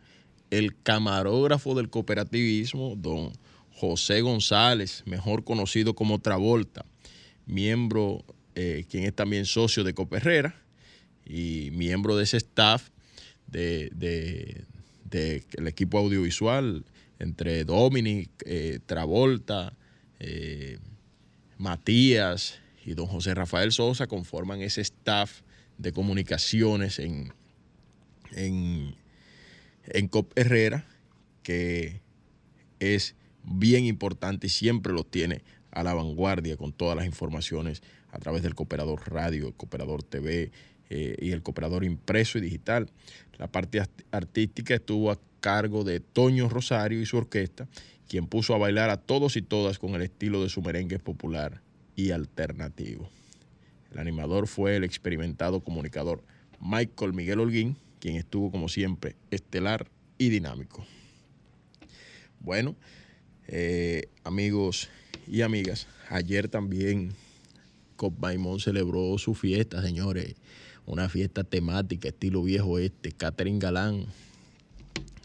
el 0.49 0.75
camarógrafo 0.81 1.75
del 1.75 1.89
cooperativismo, 1.89 2.95
don 2.95 3.31
José 3.71 4.21
González, 4.21 5.03
mejor 5.05 5.43
conocido 5.43 5.93
como 5.93 6.19
Travolta, 6.19 6.85
miembro, 7.45 8.23
eh, 8.55 8.85
quien 8.89 9.03
es 9.03 9.13
también 9.13 9.45
socio 9.45 9.83
de 9.83 9.93
Coperrera 9.93 10.59
y 11.25 11.69
miembro 11.73 12.15
de 12.15 12.23
ese 12.23 12.37
staff 12.37 12.89
del 13.45 13.91
de, 13.99 15.45
equipo 15.65 15.99
audiovisual, 15.99 16.85
entre 17.19 17.65
Dominic, 17.65 18.29
eh, 18.45 18.79
Travolta, 18.85 19.73
eh, 20.19 20.79
Matías 21.57 22.59
y 22.85 22.93
don 22.93 23.07
José 23.07 23.33
Rafael 23.33 23.71
Sosa 23.71 24.07
conforman 24.07 24.61
ese 24.61 24.81
staff 24.81 25.41
de 25.77 25.91
comunicaciones 25.91 26.99
en, 26.99 27.33
en 28.31 28.95
en 29.87 30.07
COP 30.07 30.37
Herrera, 30.37 30.85
que 31.43 32.01
es 32.79 33.15
bien 33.43 33.85
importante 33.85 34.47
y 34.47 34.49
siempre 34.49 34.93
lo 34.93 35.03
tiene 35.03 35.43
a 35.71 35.83
la 35.83 35.93
vanguardia 35.93 36.57
con 36.57 36.73
todas 36.73 36.95
las 36.95 37.05
informaciones 37.05 37.81
a 38.11 38.19
través 38.19 38.43
del 38.43 38.55
Cooperador 38.55 39.11
Radio, 39.11 39.47
el 39.47 39.53
Cooperador 39.53 40.03
TV 40.03 40.51
eh, 40.89 41.15
y 41.19 41.31
el 41.31 41.43
Cooperador 41.43 41.83
impreso 41.83 42.37
y 42.37 42.41
digital. 42.41 42.89
La 43.37 43.47
parte 43.47 43.81
artística 44.11 44.75
estuvo 44.75 45.11
a 45.11 45.19
cargo 45.39 45.83
de 45.83 45.99
Toño 45.99 46.49
Rosario 46.49 47.01
y 47.01 47.05
su 47.05 47.17
orquesta, 47.17 47.67
quien 48.07 48.27
puso 48.27 48.55
a 48.55 48.57
bailar 48.57 48.89
a 48.89 48.97
todos 48.97 49.35
y 49.37 49.41
todas 49.41 49.79
con 49.79 49.95
el 49.95 50.01
estilo 50.01 50.41
de 50.41 50.49
su 50.49 50.61
merengue 50.61 50.99
popular 50.99 51.61
y 51.95 52.11
alternativo. 52.11 53.09
El 53.91 53.99
animador 53.99 54.47
fue 54.47 54.75
el 54.75 54.83
experimentado 54.83 55.59
comunicador 55.61 56.23
Michael 56.59 57.13
Miguel 57.13 57.39
Holguín, 57.39 57.77
quien 57.99 58.15
estuvo 58.15 58.51
como 58.51 58.69
siempre 58.69 59.15
estelar 59.31 59.89
y 60.17 60.29
dinámico. 60.29 60.85
Bueno, 62.39 62.75
eh, 63.47 64.09
amigos 64.23 64.89
y 65.27 65.41
amigas, 65.41 65.87
ayer 66.09 66.47
también 66.47 67.13
Cop 67.95 68.17
Maimón 68.19 68.59
celebró 68.59 69.17
su 69.17 69.33
fiesta, 69.33 69.81
señores, 69.81 70.35
una 70.85 71.09
fiesta 71.09 71.43
temática 71.43 72.09
estilo 72.09 72.43
viejo 72.43 72.79
este. 72.79 73.11
Catherine 73.11 73.59
Galán 73.59 74.05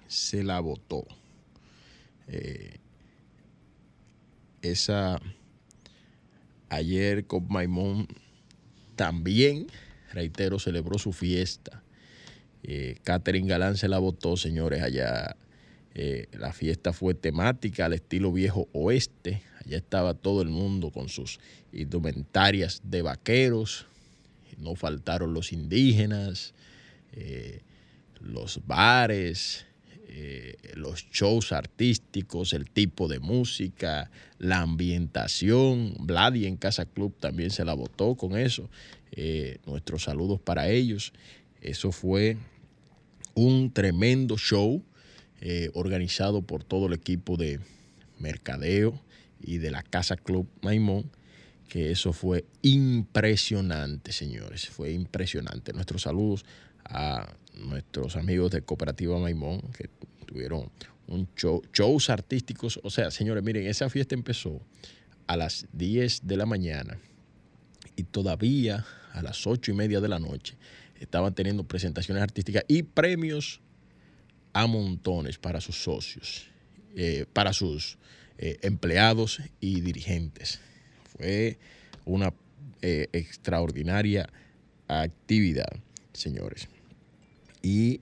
se 0.09 0.43
la 0.43 0.59
votó. 0.61 1.07
Eh, 2.29 2.77
esa 4.63 5.21
ayer 6.69 7.27
Cop 7.27 7.49
Maimón 7.51 8.09
también, 8.97 9.67
reitero, 10.13 10.59
celebró 10.59 10.99
su 10.99 11.13
fiesta 11.13 11.82
eh, 12.65 12.97
Catherine 13.03 13.49
Galán 13.49 13.77
se 13.77 13.89
la 13.89 13.99
votó, 13.99 14.37
señores, 14.37 14.83
allá. 14.83 15.37
Eh, 15.95 16.29
la 16.33 16.55
fiesta 16.55 16.95
fue 16.95 17.13
temática 17.13 17.87
al 17.87 17.93
estilo 17.93 18.33
viejo 18.33 18.69
oeste. 18.73 19.43
Allá 19.65 19.77
estaba 19.77 20.15
todo 20.15 20.41
el 20.43 20.49
mundo 20.49 20.91
con 20.91 21.09
sus 21.09 21.39
indumentarias 21.73 22.81
de 22.85 23.03
vaqueros. 23.03 23.87
No 24.59 24.75
faltaron 24.75 25.35
los 25.35 25.53
indígenas, 25.53 26.55
eh, 27.13 27.61
los 28.21 28.61
bares, 28.67 29.67
los 30.75 31.07
shows 31.11 31.53
artísticos, 31.53 32.53
el 32.53 32.71
tipo 32.71 33.09
de 33.09 33.19
música, 33.19 34.11
la 34.39 34.61
ambientación. 34.61 35.95
Vladi 36.01 36.47
en 36.47 36.57
Casa 36.57 36.85
Club 36.85 37.15
también 37.19 37.51
se 37.51 37.65
la 37.65 37.75
votó 37.75 38.15
con 38.15 38.37
eso. 38.37 38.69
nuestros 39.67 40.05
saludos 40.05 40.41
para 40.41 40.69
ellos. 40.69 41.13
Eso 41.63 41.93
fue 41.93 42.37
un 43.35 43.73
tremendo 43.73 44.37
show 44.37 44.83
eh, 45.41 45.71
organizado 45.75 46.43
por 46.43 46.65
todo 46.65 46.87
el 46.87 46.93
equipo 46.93 47.37
de 47.37 47.61
mercadeo 48.19 49.01
y 49.41 49.59
de 49.59 49.71
la 49.71 49.83
Casa 49.83 50.17
Club 50.17 50.49
Maimón, 50.63 51.11
que 51.69 51.91
eso 51.91 52.13
fue 52.13 52.45
impresionante, 52.63 54.13
señores, 54.13 54.69
fue 54.69 54.93
impresionante. 54.93 55.73
Nuestros 55.73 56.03
saludos 56.03 56.45
a 56.85 57.35
nuestros 57.55 58.17
amigos 58.17 58.53
de 58.53 58.63
Cooperativa 58.63 59.19
Maimón, 59.19 59.63
que 59.77 59.89
tuvieron 60.27 60.71
un 61.09 61.29
show, 61.37 61.63
shows 61.73 62.11
artísticos. 62.11 62.79
O 62.83 62.91
sea, 62.91 63.11
señores, 63.11 63.43
miren, 63.43 63.67
esa 63.67 63.91
fiesta 63.91 64.15
empezó 64.15 64.61
a 65.27 65.37
las 65.37 65.67
10 65.73 66.27
de 66.27 66.37
la 66.37 66.47
mañana 66.47 66.99
y 67.97 68.05
todavía 68.05 68.85
a 69.13 69.23
las 69.23 69.47
8 69.47 69.73
y 69.73 69.75
media 69.75 70.01
de 70.01 70.09
la 70.09 70.19
noche 70.19 70.57
estaban 71.03 71.35
teniendo 71.35 71.65
presentaciones 71.65 72.23
artísticas 72.23 72.65
y 72.69 72.85
premios 72.85 73.61
a 74.53 74.67
montones 74.67 75.39
para 75.39 75.61
sus 75.61 75.83
socios, 75.83 76.49
eh, 76.95 77.27
para 77.33 77.53
sus 77.53 77.99
eh, 78.39 78.59
empleados 78.63 79.41
y 79.61 79.81
dirigentes. 79.81 80.61
Fue 81.17 81.59
una 82.05 82.33
eh, 82.83 83.09
extraordinaria 83.13 84.29
actividad, 84.87 85.73
señores. 86.13 86.69
Y 87.63 87.99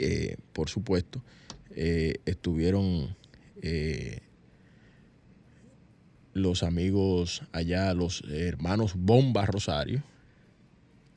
por 0.55 0.71
supuesto, 0.71 1.23
estuvieron 1.77 3.15
los 6.33 6.63
amigos 6.63 7.43
allá, 7.53 7.93
los 7.93 8.25
hermanos 8.31 8.95
Bomba 8.97 9.45
Rosario, 9.45 10.03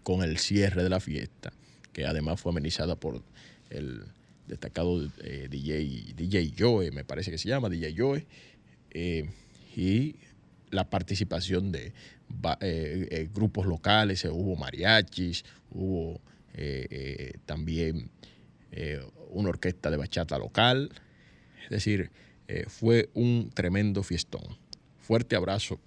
con 0.04 0.24
el 0.24 0.38
cierre 0.40 0.84
de 0.84 0.90
la 0.90 1.00
fiesta 1.00 1.54
que 1.94 2.06
además 2.06 2.42
fue 2.42 2.52
amenizada 2.52 2.96
por 2.96 3.22
el 3.70 4.04
destacado 4.48 5.10
eh, 5.24 5.48
DJ, 5.50 6.14
DJ 6.16 6.54
Joe, 6.58 6.92
me 6.92 7.06
parece 7.06 7.32
que 7.32 7.38
se 7.38 7.50
llama, 7.50 7.70
DJ 7.70 7.96
Joe, 7.98 8.26
eh, 8.92 9.30
y 9.76 10.16
la 10.70 10.90
participación 10.90 11.72
de 11.72 11.94
eh, 12.62 13.30
grupos 13.34 13.66
locales, 13.66 14.26
hubo 14.26 14.56
mariachis, 14.56 15.46
hubo 15.72 16.20
también 17.48 18.12
una 19.32 19.50
orquesta 19.50 19.90
de 19.90 19.98
bachata 19.98 20.38
local, 20.38 20.92
es 21.64 21.70
decir, 21.70 22.12
fue 22.68 23.10
un 23.16 23.50
tremendo 23.52 24.04
fiestón. 24.04 24.44
Fuerte 25.00 25.36
abrazo 25.36 25.80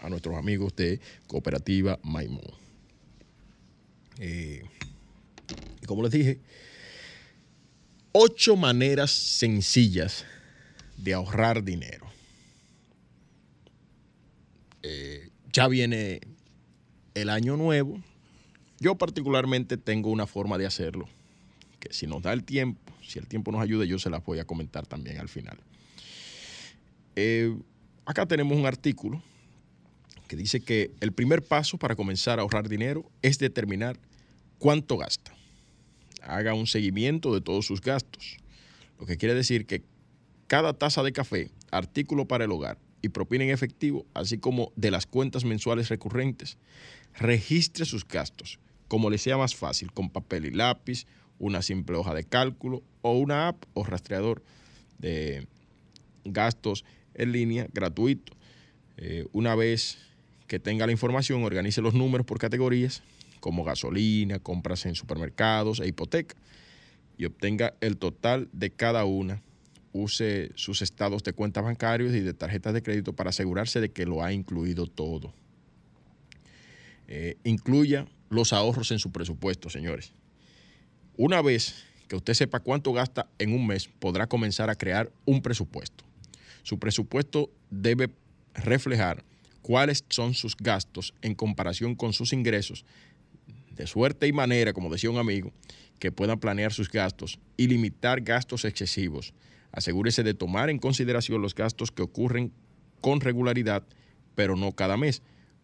a 0.00 0.08
nuestros 0.08 0.36
amigos 0.36 0.74
de 0.74 1.00
Cooperativa 1.26 1.98
Maimón. 2.02 2.40
Y 5.84 5.86
como 5.86 6.02
les 6.02 6.12
dije, 6.12 6.40
ocho 8.12 8.56
maneras 8.56 9.10
sencillas 9.10 10.24
de 10.96 11.12
ahorrar 11.12 11.62
dinero. 11.62 12.06
Eh, 14.82 15.28
ya 15.52 15.68
viene 15.68 16.22
el 17.12 17.28
año 17.28 17.58
nuevo. 17.58 18.02
Yo 18.80 18.94
particularmente 18.94 19.76
tengo 19.76 20.08
una 20.08 20.26
forma 20.26 20.56
de 20.56 20.64
hacerlo, 20.64 21.06
que 21.80 21.92
si 21.92 22.06
nos 22.06 22.22
da 22.22 22.32
el 22.32 22.44
tiempo, 22.44 22.90
si 23.06 23.18
el 23.18 23.26
tiempo 23.26 23.52
nos 23.52 23.60
ayuda, 23.60 23.84
yo 23.84 23.98
se 23.98 24.08
las 24.08 24.24
voy 24.24 24.38
a 24.38 24.46
comentar 24.46 24.86
también 24.86 25.18
al 25.18 25.28
final. 25.28 25.58
Eh, 27.14 27.54
acá 28.06 28.24
tenemos 28.24 28.56
un 28.56 28.64
artículo 28.64 29.22
que 30.28 30.36
dice 30.36 30.60
que 30.60 30.92
el 31.00 31.12
primer 31.12 31.42
paso 31.42 31.76
para 31.76 31.94
comenzar 31.94 32.38
a 32.38 32.42
ahorrar 32.42 32.70
dinero 32.70 33.04
es 33.20 33.38
determinar 33.38 33.98
cuánto 34.58 34.96
gasta. 34.96 35.34
Haga 36.26 36.54
un 36.54 36.66
seguimiento 36.66 37.34
de 37.34 37.40
todos 37.40 37.66
sus 37.66 37.80
gastos. 37.80 38.38
Lo 38.98 39.06
que 39.06 39.16
quiere 39.16 39.34
decir 39.34 39.66
que 39.66 39.82
cada 40.46 40.72
taza 40.72 41.02
de 41.02 41.12
café, 41.12 41.50
artículo 41.70 42.26
para 42.26 42.44
el 42.44 42.52
hogar 42.52 42.78
y 43.02 43.10
propina 43.10 43.44
en 43.44 43.50
efectivo, 43.50 44.06
así 44.14 44.38
como 44.38 44.72
de 44.76 44.90
las 44.90 45.06
cuentas 45.06 45.44
mensuales 45.44 45.88
recurrentes, 45.88 46.56
registre 47.18 47.84
sus 47.84 48.06
gastos, 48.06 48.58
como 48.88 49.10
le 49.10 49.18
sea 49.18 49.36
más 49.36 49.54
fácil, 49.54 49.92
con 49.92 50.10
papel 50.10 50.46
y 50.46 50.50
lápiz, 50.50 51.06
una 51.38 51.62
simple 51.62 51.96
hoja 51.96 52.14
de 52.14 52.24
cálculo 52.24 52.82
o 53.02 53.18
una 53.18 53.48
app 53.48 53.64
o 53.74 53.84
rastreador 53.84 54.42
de 54.98 55.46
gastos 56.24 56.84
en 57.14 57.32
línea 57.32 57.68
gratuito. 57.72 58.32
Eh, 58.96 59.26
una 59.32 59.54
vez 59.54 59.98
que 60.46 60.58
tenga 60.58 60.86
la 60.86 60.92
información, 60.92 61.42
organice 61.42 61.82
los 61.82 61.94
números 61.94 62.26
por 62.26 62.38
categorías, 62.38 63.02
como 63.44 63.62
gasolina, 63.62 64.38
compras 64.38 64.86
en 64.86 64.94
supermercados 64.94 65.78
e 65.78 65.86
hipoteca, 65.86 66.34
y 67.18 67.26
obtenga 67.26 67.74
el 67.82 67.98
total 67.98 68.48
de 68.54 68.70
cada 68.70 69.04
una. 69.04 69.42
Use 69.92 70.50
sus 70.54 70.80
estados 70.80 71.22
de 71.24 71.34
cuentas 71.34 71.62
bancarios 71.62 72.14
y 72.14 72.20
de 72.20 72.32
tarjetas 72.32 72.72
de 72.72 72.82
crédito 72.82 73.12
para 73.12 73.28
asegurarse 73.28 73.82
de 73.82 73.90
que 73.90 74.06
lo 74.06 74.24
ha 74.24 74.32
incluido 74.32 74.86
todo. 74.86 75.34
Eh, 77.06 77.36
incluya 77.44 78.06
los 78.30 78.54
ahorros 78.54 78.90
en 78.92 78.98
su 78.98 79.12
presupuesto, 79.12 79.68
señores. 79.68 80.14
Una 81.18 81.42
vez 81.42 81.84
que 82.08 82.16
usted 82.16 82.32
sepa 82.32 82.60
cuánto 82.60 82.94
gasta 82.94 83.28
en 83.38 83.52
un 83.52 83.66
mes, 83.66 83.90
podrá 83.98 84.26
comenzar 84.26 84.70
a 84.70 84.74
crear 84.74 85.12
un 85.26 85.42
presupuesto. 85.42 86.02
Su 86.62 86.78
presupuesto 86.78 87.50
debe 87.68 88.08
reflejar 88.54 89.22
cuáles 89.60 90.02
son 90.08 90.32
sus 90.32 90.56
gastos 90.56 91.12
en 91.20 91.34
comparación 91.34 91.94
con 91.94 92.14
sus 92.14 92.32
ingresos, 92.32 92.86
de 93.74 93.86
suerte 93.86 94.26
y 94.26 94.32
manera, 94.32 94.72
como 94.72 94.90
decía 94.90 95.10
un 95.10 95.18
amigo, 95.18 95.52
que 95.98 96.12
puedan 96.12 96.40
planear 96.40 96.72
sus 96.72 96.90
gastos 96.90 97.38
y 97.56 97.68
limitar 97.68 98.20
gastos 98.20 98.64
excesivos. 98.64 99.34
Asegúrese 99.72 100.22
de 100.22 100.34
tomar 100.34 100.70
en 100.70 100.78
consideración 100.78 101.42
los 101.42 101.54
gastos 101.54 101.90
que 101.90 102.02
ocurren 102.02 102.52
con 103.00 103.20
regularidad, 103.20 103.84
pero 104.34 104.56
no 104.56 104.72
cada 104.72 104.96
mes, 104.96 105.22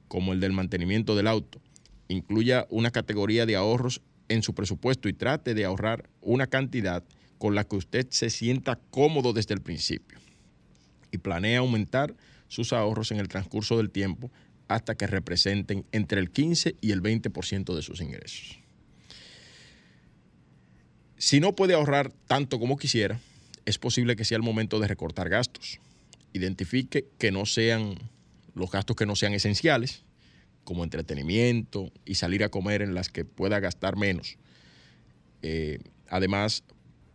como 0.09 0.33
el 0.33 0.41
del 0.41 0.53
mantenimiento 0.53 1.15
del 1.15 1.27
auto. 1.27 1.61
Incluya 2.09 2.67
una 2.71 2.91
categoría 2.91 3.47
de 3.47 3.57
ahorros 3.57 4.03
en 4.29 4.43
su 4.43 4.55
presupuesto 4.55 5.09
y 5.09 5.13
trate 5.13 5.55
de 5.55 5.65
ahorrar 5.65 6.09
una 6.21 6.47
cantidad 6.47 7.05
con 7.39 7.55
la 7.55 7.65
que 7.65 7.77
usted 7.77 8.07
se 8.11 8.31
sienta 8.31 8.79
cómodo 8.91 9.33
desde 9.33 9.55
el 9.55 9.61
principio 9.61 10.19
y 11.11 11.19
planea 11.19 11.61
aumentar 11.61 12.15
sus 12.49 12.73
ahorros 12.73 13.13
en 13.13 13.19
el 13.19 13.29
transcurso 13.29 13.77
del 13.77 13.91
tiempo 13.91 14.31
hasta 14.71 14.95
que 14.95 15.09
representen 15.09 15.85
entre 15.91 16.21
el 16.21 16.31
15 16.31 16.77
y 16.81 16.93
el 16.93 17.03
20% 17.03 17.75
de 17.75 17.83
sus 17.83 18.01
ingresos. 18.01 18.61
Si 21.19 21.41
no 21.41 21.57
puede 21.57 21.75
ahorrar 21.75 22.13
tanto 22.29 22.61
como 22.61 22.77
quisiera, 22.77 23.21
es 23.67 23.79
posible 23.79 24.15
que 24.15 24.25
sea 24.25 24.37
el 24.37 24.45
momento 24.45 24.79
de 24.79 24.87
recortar 24.87 25.29
gastos. 25.29 25.81
Identifique 26.33 27.09
que 27.19 27.33
no 27.33 27.47
sean 27.47 27.97
los 28.55 28.71
gastos 28.71 28.95
que 28.95 29.07
no 29.07 29.17
sean 29.17 29.35
esenciales, 29.35 30.05
como 30.63 30.85
entretenimiento 30.85 31.93
y 32.05 32.15
salir 32.15 32.45
a 32.45 32.49
comer 32.49 32.81
en 32.81 32.95
las 32.95 33.09
que 33.09 33.25
pueda 33.25 33.59
gastar 33.59 33.97
menos. 33.97 34.39
Eh, 35.43 35.81
además, 36.09 36.63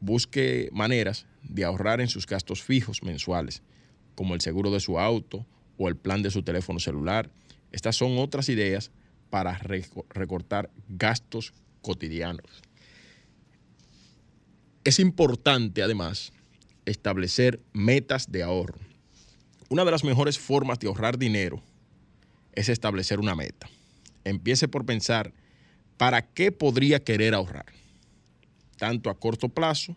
busque 0.02 0.68
maneras 0.74 1.26
de 1.42 1.64
ahorrar 1.64 2.02
en 2.02 2.10
sus 2.10 2.28
gastos 2.28 2.62
fijos 2.62 3.02
mensuales 3.02 3.62
como 4.14 4.34
el 4.36 4.42
seguro 4.42 4.72
de 4.72 4.82
su 4.82 5.00
auto 5.00 5.46
o 5.78 5.88
el 5.88 5.96
plan 5.96 6.22
de 6.22 6.32
su 6.32 6.44
teléfono 6.44 6.80
celular. 6.80 7.30
Estas 7.72 7.96
son 7.96 8.18
otras 8.18 8.50
ideas 8.50 8.92
para 9.30 9.58
recortar 10.10 10.70
gastos 10.88 11.54
cotidianos. 11.82 12.62
Es 14.84 15.00
importante, 15.00 15.82
además, 15.82 16.32
establecer 16.86 17.60
metas 17.74 18.32
de 18.32 18.44
ahorro. 18.44 18.80
Una 19.70 19.84
de 19.84 19.92
las 19.92 20.04
mejores 20.04 20.38
formas 20.38 20.80
de 20.80 20.88
ahorrar 20.88 21.18
dinero 21.18 21.62
es 22.54 22.70
establecer 22.70 23.20
una 23.20 23.36
meta. 23.36 23.68
Empiece 24.24 24.68
por 24.68 24.86
pensar, 24.86 25.34
¿para 25.98 26.22
qué 26.22 26.52
podría 26.52 27.04
querer 27.04 27.34
ahorrar? 27.34 27.66
Tanto 28.78 29.10
a 29.10 29.20
corto 29.20 29.50
plazo, 29.50 29.96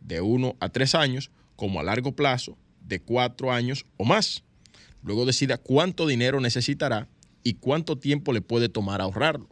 de 0.00 0.20
uno 0.20 0.56
a 0.60 0.68
tres 0.68 0.94
años, 0.94 1.30
como 1.56 1.80
a 1.80 1.82
largo 1.82 2.12
plazo, 2.12 2.56
de 2.80 3.00
cuatro 3.00 3.52
años 3.52 3.84
o 3.96 4.04
más. 4.04 4.42
Luego 5.02 5.24
decida 5.24 5.58
cuánto 5.58 6.06
dinero 6.06 6.40
necesitará 6.40 7.08
y 7.42 7.54
cuánto 7.54 7.96
tiempo 7.96 8.32
le 8.32 8.40
puede 8.40 8.68
tomar 8.68 9.00
ahorrarlo. 9.00 9.48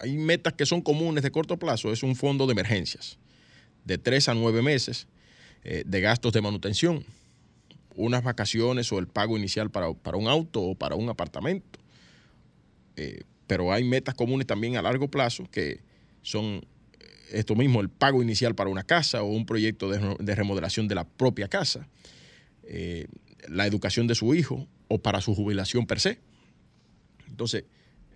Hay 0.00 0.16
metas 0.16 0.52
que 0.52 0.66
son 0.66 0.80
comunes 0.80 1.24
de 1.24 1.30
corto 1.30 1.56
plazo, 1.56 1.92
es 1.92 2.02
un 2.02 2.14
fondo 2.14 2.46
de 2.46 2.52
emergencias 2.52 3.18
de 3.84 3.98
tres 3.98 4.28
a 4.28 4.34
nueve 4.34 4.62
meses 4.62 5.08
eh, 5.64 5.82
de 5.86 6.00
gastos 6.00 6.32
de 6.32 6.42
manutención, 6.42 7.04
unas 7.96 8.22
vacaciones 8.22 8.92
o 8.92 8.98
el 8.98 9.08
pago 9.08 9.36
inicial 9.36 9.70
para, 9.70 9.88
un 9.88 10.28
auto 10.28 10.62
o 10.62 10.74
para 10.74 10.94
un 10.94 11.08
apartamento. 11.08 11.80
Eh, 12.96 13.22
pero 13.46 13.72
hay 13.72 13.82
metas 13.82 14.14
comunes 14.14 14.46
también 14.46 14.76
a 14.76 14.82
largo 14.82 15.08
plazo 15.08 15.48
que 15.50 15.80
son 16.22 16.60
esto 17.32 17.54
mismo, 17.54 17.80
el 17.80 17.88
pago 17.88 18.22
inicial 18.22 18.54
para 18.54 18.70
una 18.70 18.84
casa 18.84 19.22
o 19.22 19.26
un 19.26 19.46
proyecto 19.46 19.90
de, 19.90 20.34
remodelación 20.34 20.88
de 20.88 20.94
la 20.94 21.04
propia 21.04 21.48
casa, 21.48 21.86
eh, 22.70 23.06
la 23.48 23.66
educación 23.66 24.06
de 24.06 24.14
su 24.14 24.34
hijo 24.34 24.68
o 24.88 24.98
para 24.98 25.20
su 25.20 25.34
jubilación 25.34 25.86
per 25.86 26.00
se. 26.00 26.18
Entonces, 27.26 27.64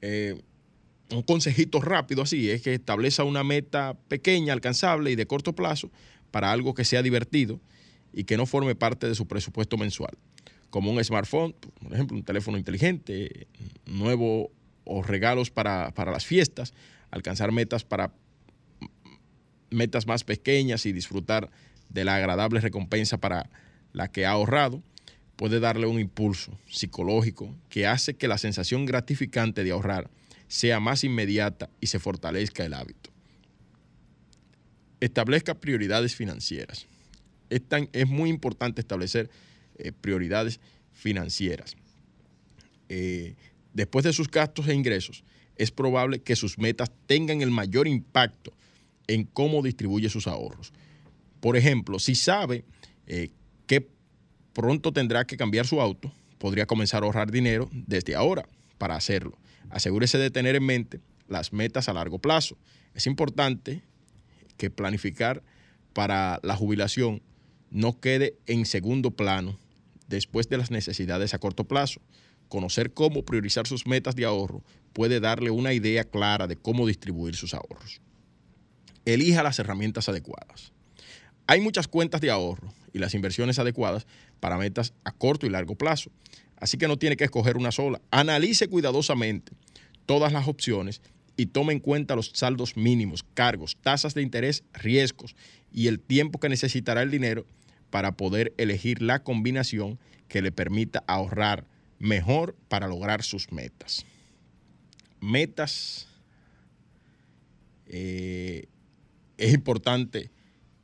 eh, 0.02 0.40
un 1.10 1.22
consejito 1.22 1.80
rápido 1.80 2.22
así 2.22 2.50
es 2.50 2.60
que 2.60 2.74
establezca 2.74 3.24
una 3.24 3.44
meta 3.44 3.96
pequeña, 4.08 4.52
alcanzable 4.52 5.10
y 5.10 5.16
de 5.16 5.26
corto 5.26 5.54
plazo 5.54 5.90
para 6.30 6.52
algo 6.52 6.74
que 6.74 6.84
sea 6.84 7.02
divertido 7.02 7.60
y 8.12 8.24
que 8.24 8.36
no 8.36 8.44
forme 8.44 8.74
parte 8.74 9.08
de 9.08 9.14
su 9.14 9.26
presupuesto 9.26 9.78
mensual, 9.78 10.18
como 10.70 10.90
un 10.90 11.02
smartphone, 11.02 11.54
por 11.82 11.94
ejemplo, 11.94 12.16
un 12.16 12.24
teléfono 12.24 12.58
inteligente, 12.58 13.46
nuevo 13.86 14.50
o 14.84 15.02
regalos 15.02 15.50
para, 15.50 15.92
para 15.92 16.12
las 16.12 16.26
fiestas, 16.26 16.74
alcanzar 17.10 17.52
metas 17.52 17.84
para 17.84 18.12
metas 19.70 20.06
más 20.06 20.24
pequeñas 20.24 20.84
y 20.84 20.92
disfrutar 20.92 21.50
de 21.88 22.04
la 22.04 22.16
agradable 22.16 22.60
recompensa 22.60 23.18
para 23.18 23.48
la 23.92 24.08
que 24.08 24.26
ha 24.26 24.32
ahorrado, 24.32 24.82
puede 25.36 25.60
darle 25.60 25.86
un 25.86 25.98
impulso 25.98 26.56
psicológico 26.70 27.54
que 27.68 27.86
hace 27.86 28.14
que 28.14 28.28
la 28.28 28.38
sensación 28.38 28.86
gratificante 28.86 29.64
de 29.64 29.72
ahorrar 29.72 30.10
sea 30.48 30.80
más 30.80 31.02
inmediata 31.04 31.70
y 31.80 31.86
se 31.86 31.98
fortalezca 31.98 32.64
el 32.64 32.74
hábito. 32.74 33.10
Establezca 35.00 35.54
prioridades 35.54 36.14
financieras. 36.14 36.86
Es, 37.50 38.08
muy 38.08 38.30
importante 38.30 38.80
establecer 38.80 39.30
eh, 39.76 39.92
prioridades 39.92 40.60
financieras. 40.92 41.76
Eh, 42.88 43.34
después 43.72 44.04
de 44.04 44.12
sus 44.12 44.30
gastos 44.30 44.68
e 44.68 44.74
ingresos, 44.74 45.24
es 45.56 45.70
probable 45.70 46.20
que 46.20 46.36
sus 46.36 46.58
metas 46.58 46.90
tengan 47.06 47.42
el 47.42 47.50
mayor 47.50 47.88
impacto 47.88 48.52
en 49.06 49.24
cómo 49.24 49.62
distribuye 49.62 50.08
sus 50.08 50.26
ahorros. 50.26 50.72
Por 51.40 51.56
ejemplo, 51.56 51.98
si 51.98 52.14
sabe 52.14 52.64
eh, 53.06 53.30
que 53.66 53.88
pronto 54.52 54.92
tendrá 54.92 55.26
que 55.26 55.36
cambiar 55.36 55.66
su 55.66 55.80
auto, 55.80 56.12
podría 56.38 56.66
comenzar 56.66 57.02
a 57.02 57.06
ahorrar 57.06 57.30
dinero 57.30 57.68
desde 57.72 58.14
ahora 58.14 58.46
para 58.78 58.96
hacerlo. 58.96 59.38
Asegúrese 59.70 60.18
de 60.18 60.30
tener 60.30 60.56
en 60.56 60.64
mente 60.64 61.00
las 61.28 61.52
metas 61.52 61.88
a 61.88 61.92
largo 61.92 62.18
plazo. 62.18 62.56
Es 62.94 63.06
importante 63.06 63.82
que 64.56 64.70
planificar 64.70 65.42
para 65.92 66.40
la 66.42 66.56
jubilación 66.56 67.22
no 67.70 68.00
quede 68.00 68.36
en 68.46 68.66
segundo 68.66 69.12
plano 69.12 69.58
después 70.08 70.48
de 70.48 70.58
las 70.58 70.70
necesidades 70.70 71.32
a 71.32 71.38
corto 71.38 71.64
plazo. 71.64 72.00
Conocer 72.48 72.92
cómo 72.92 73.24
priorizar 73.24 73.66
sus 73.66 73.86
metas 73.86 74.14
de 74.14 74.26
ahorro 74.26 74.62
puede 74.92 75.20
darle 75.20 75.50
una 75.50 75.72
idea 75.72 76.04
clara 76.04 76.46
de 76.46 76.56
cómo 76.56 76.86
distribuir 76.86 77.34
sus 77.34 77.54
ahorros 77.54 78.02
elija 79.04 79.42
las 79.42 79.58
herramientas 79.58 80.08
adecuadas. 80.08 80.72
Hay 81.52 81.60
muchas 81.60 81.86
cuentas 81.86 82.22
de 82.22 82.30
ahorro 82.30 82.72
y 82.94 82.98
las 82.98 83.12
inversiones 83.12 83.58
adecuadas 83.58 84.06
para 84.40 84.56
metas 84.56 84.94
a 85.04 85.12
corto 85.12 85.44
y 85.44 85.50
largo 85.50 85.74
plazo. 85.74 86.10
Así 86.56 86.78
que 86.78 86.88
no 86.88 86.96
tiene 86.96 87.14
que 87.14 87.24
escoger 87.24 87.58
una 87.58 87.72
sola. 87.72 88.00
Analice 88.10 88.68
cuidadosamente 88.68 89.52
todas 90.06 90.32
las 90.32 90.48
opciones 90.48 91.02
y 91.36 91.44
tome 91.44 91.74
en 91.74 91.80
cuenta 91.80 92.16
los 92.16 92.30
saldos 92.32 92.78
mínimos, 92.78 93.22
cargos, 93.34 93.76
tasas 93.82 94.14
de 94.14 94.22
interés, 94.22 94.64
riesgos 94.72 95.36
y 95.70 95.88
el 95.88 96.00
tiempo 96.00 96.40
que 96.40 96.48
necesitará 96.48 97.02
el 97.02 97.10
dinero 97.10 97.44
para 97.90 98.12
poder 98.12 98.54
elegir 98.56 99.02
la 99.02 99.22
combinación 99.22 99.98
que 100.28 100.40
le 100.40 100.52
permita 100.52 101.04
ahorrar 101.06 101.66
mejor 101.98 102.56
para 102.68 102.88
lograr 102.88 103.22
sus 103.22 103.52
metas. 103.52 104.06
Metas. 105.20 106.08
Eh, 107.88 108.68
es 109.36 109.52
importante 109.52 110.30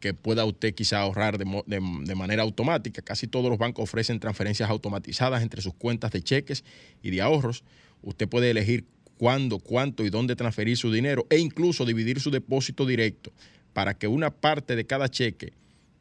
que 0.01 0.15
pueda 0.15 0.45
usted 0.45 0.75
quizá 0.75 1.01
ahorrar 1.01 1.39
de, 1.39 2.15
manera 2.15 2.43
automática. 2.43 3.03
Casi 3.03 3.27
todos 3.27 3.51
los 3.51 3.59
bancos 3.59 3.83
ofrecen 3.83 4.21
transferencias 4.21 4.71
automatizadas 4.71 5.43
entre 5.43 5.63
sus 5.63 5.75
cuentas 5.75 6.13
de 6.13 6.23
cheques 6.23 6.65
y 7.03 7.11
de 7.11 7.21
ahorros. 7.21 7.65
Usted 8.03 8.29
puede 8.29 8.51
elegir 8.51 8.85
cuándo, 9.17 9.59
cuánto 9.59 10.05
y 10.05 10.11
dónde 10.11 10.37
transferir 10.37 10.77
su 10.77 10.93
dinero 10.93 11.27
e 11.31 11.39
incluso 11.39 11.85
dividir 11.85 12.21
su 12.21 12.31
depósito 12.31 12.87
directo 12.87 13.33
para 13.73 13.95
que 13.95 14.07
una 14.07 14.31
parte 14.31 14.77
de 14.77 14.87
cada 14.87 15.09
cheque 15.09 15.53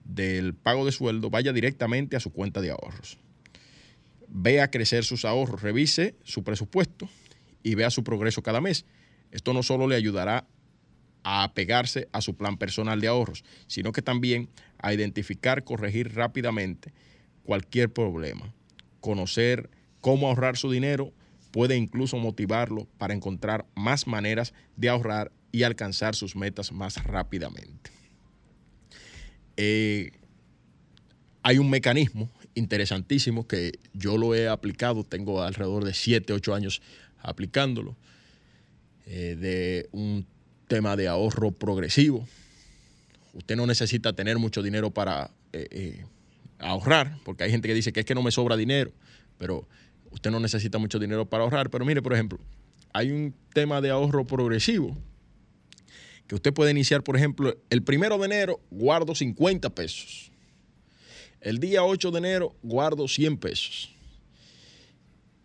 del 0.04 0.54
pago 0.54 0.86
de 0.86 0.92
sueldo 0.92 1.30
vaya 1.30 1.52
directamente 1.52 2.16
a 2.16 2.20
su 2.20 2.32
cuenta 2.32 2.62
de 2.62 2.72
ahorros. 2.72 3.18
Vea 4.30 4.70
crecer 4.70 5.04
sus 5.04 5.26
ahorros, 5.26 5.62
revise 5.62 6.16
su 6.24 6.44
presupuesto 6.44 7.10
y 7.64 7.76
vea 7.76 7.90
su 7.90 8.04
progreso 8.04 8.44
cada 8.44 8.62
mes. 8.62 8.86
Esto 9.32 9.54
no 9.54 9.64
solo 9.64 9.88
le 9.88 9.96
ayudará 9.96 10.46
a 11.30 11.44
apegarse 11.44 12.08
a 12.14 12.22
su 12.22 12.38
plan 12.38 12.56
personal 12.56 13.02
de 13.02 13.10
ahorros, 13.10 13.44
sino 13.68 13.92
que 13.92 14.02
también 14.02 14.48
a 14.78 14.94
identificar, 14.94 15.66
corregir 15.66 16.16
rápidamente 16.16 16.94
cualquier 17.44 17.92
problema. 17.92 18.54
Conocer 19.02 19.70
cómo 20.00 20.30
ahorrar 20.30 20.56
su 20.56 20.72
dinero 20.72 21.12
puede 21.52 21.76
incluso 21.76 22.16
motivarlo 22.16 22.88
para 22.98 23.14
encontrar 23.14 23.66
más 23.76 24.08
maneras 24.08 24.54
de 24.78 24.88
ahorrar 24.88 25.34
y 25.52 25.64
alcanzar 25.64 26.16
sus 26.16 26.38
metas 26.38 26.72
más 26.72 27.04
rápidamente. 27.04 27.92
Eh, 29.58 30.12
hay 31.44 31.58
un 31.58 31.70
mecanismo 31.70 32.32
interesantísimo 32.56 33.50
que 33.50 33.74
yo 33.92 34.18
lo 34.18 34.34
he 34.34 34.48
aplicado, 34.48 35.04
tengo 35.04 35.42
alrededor 35.44 35.84
de 35.84 35.94
7, 35.94 36.32
8 36.32 36.56
años 36.56 36.82
aplicándolo, 37.22 37.98
eh, 39.06 39.36
de 39.38 39.90
un 39.92 40.26
tema 40.68 40.96
de 40.96 41.08
ahorro 41.08 41.52
progresivo. 41.52 42.28
Usted 43.34 43.56
no 43.56 43.66
necesita 43.66 44.14
tener 44.14 44.38
mucho 44.38 44.62
dinero 44.62 44.92
para 44.92 45.32
eh, 45.54 45.68
eh, 45.72 46.06
ahorrar, 46.60 47.18
porque 47.24 47.44
hay 47.44 47.52
gente 47.52 47.68
que 47.68 47.74
dice 47.74 47.94
que 47.94 48.02
es 48.02 48.06
que 48.06 48.16
no 48.16 48.24
me 48.24 48.32
sobra 48.32 48.58
dinero, 48.58 48.92
pero 49.38 49.68
usted 50.12 50.32
no 50.32 50.40
necesita 50.40 50.78
mucho 50.78 51.00
dinero 51.00 51.26
para 51.26 51.44
ahorrar. 51.44 51.70
Pero 51.70 51.86
mire, 51.86 52.02
por 52.02 52.14
ejemplo, 52.14 52.40
hay 52.94 53.12
un 53.12 53.34
tema 53.54 53.82
de 53.82 53.90
ahorro 53.90 54.26
progresivo 54.26 54.98
que 56.28 56.36
usted 56.36 56.54
puede 56.54 56.72
iniciar, 56.72 57.04
por 57.04 57.16
ejemplo, 57.16 57.56
el 57.70 57.84
primero 57.84 58.18
de 58.18 58.26
enero 58.26 58.60
guardo 58.70 59.16
50 59.16 59.70
pesos. 59.70 60.32
El 61.40 61.60
día 61.60 61.84
8 61.84 62.12
de 62.12 62.18
enero 62.18 62.56
guardo 62.64 63.08
100 63.08 63.38
pesos. 63.38 63.92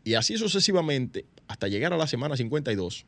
Y 0.03 0.15
así 0.15 0.37
sucesivamente 0.37 1.27
hasta 1.47 1.69
llegar 1.69 1.93
a 1.93 1.97
la 1.97 2.07
semana 2.09 2.37
52 2.37 3.05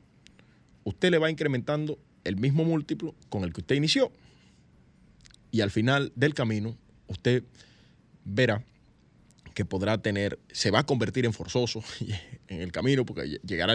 usted 0.85 1.11
le 1.11 1.19
va 1.19 1.31
incrementando 1.31 1.99
el 2.25 2.37
mismo 2.37 2.65
múltiplo 2.65 3.15
con 3.29 3.45
el 3.45 3.53
que 3.53 3.61
usted 3.61 3.75
inició. 3.75 4.13
Y 5.51 5.61
al 5.61 5.71
final 5.71 6.13
del 6.17 6.35
camino, 6.35 6.77
usted 7.07 7.45
verá 8.25 8.65
que 9.55 9.65
podrá 9.65 9.99
tener, 9.99 10.41
se 10.51 10.73
va 10.73 10.81
a 10.81 10.87
convertir 10.87 11.25
en 11.27 11.33
forzoso 11.33 11.83
en 12.49 12.61
el 12.61 12.73
camino, 12.73 13.07
porque 13.07 13.39
llegará 13.47 13.75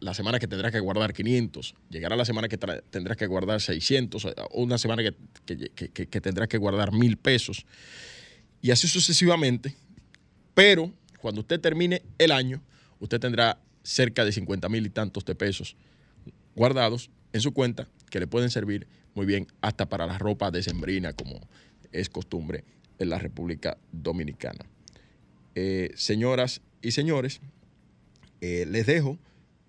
la 0.00 0.14
semana 0.14 0.38
que 0.38 0.46
tendrá 0.46 0.70
que 0.70 0.78
guardar 0.78 1.12
500, 1.12 1.74
llegará 1.90 2.14
la 2.14 2.24
semana 2.24 2.48
que 2.48 2.56
tendrá 2.56 3.16
que 3.16 3.26
guardar 3.26 3.60
600, 3.60 4.24
o 4.24 4.32
una 4.54 4.78
semana 4.78 5.02
que, 5.02 5.70
que 5.74 6.20
tendrá 6.20 6.46
que 6.46 6.56
guardar 6.56 6.92
mil 6.92 7.16
pesos, 7.16 7.66
y 8.62 8.70
así 8.70 8.86
sucesivamente. 8.86 9.74
Pero 10.54 10.92
cuando 11.20 11.40
usted 11.40 11.60
termine 11.60 12.02
el 12.18 12.30
año, 12.30 12.62
usted 13.00 13.18
tendrá 13.18 13.60
cerca 13.82 14.24
de 14.24 14.32
50 14.32 14.68
mil 14.68 14.86
y 14.86 14.90
tantos 14.90 15.24
de 15.24 15.34
pesos 15.34 15.76
guardados 16.58 17.10
en 17.32 17.40
su 17.40 17.52
cuenta 17.52 17.88
que 18.10 18.20
le 18.20 18.26
pueden 18.26 18.50
servir 18.50 18.86
muy 19.14 19.24
bien 19.26 19.46
hasta 19.60 19.88
para 19.88 20.06
la 20.06 20.18
ropa 20.18 20.50
decembrina, 20.50 21.12
como 21.12 21.40
es 21.92 22.08
costumbre 22.10 22.64
en 22.98 23.10
la 23.10 23.18
República 23.18 23.78
Dominicana. 23.92 24.66
Eh, 25.54 25.92
señoras 25.94 26.60
y 26.82 26.90
señores, 26.90 27.40
eh, 28.40 28.66
les 28.68 28.86
dejo 28.86 29.18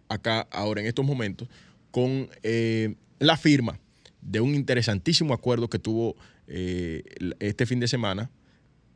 acá 0.09 0.47
ahora 0.51 0.81
en 0.81 0.87
estos 0.87 1.05
momentos 1.05 1.47
con 1.91 2.29
eh, 2.43 2.95
la 3.19 3.37
firma 3.37 3.79
de 4.21 4.41
un 4.41 4.55
interesantísimo 4.55 5.33
acuerdo 5.33 5.69
que 5.69 5.79
tuvo 5.79 6.15
este 6.47 7.67
fin 7.67 7.79
de 7.79 7.87
semana 7.87 8.31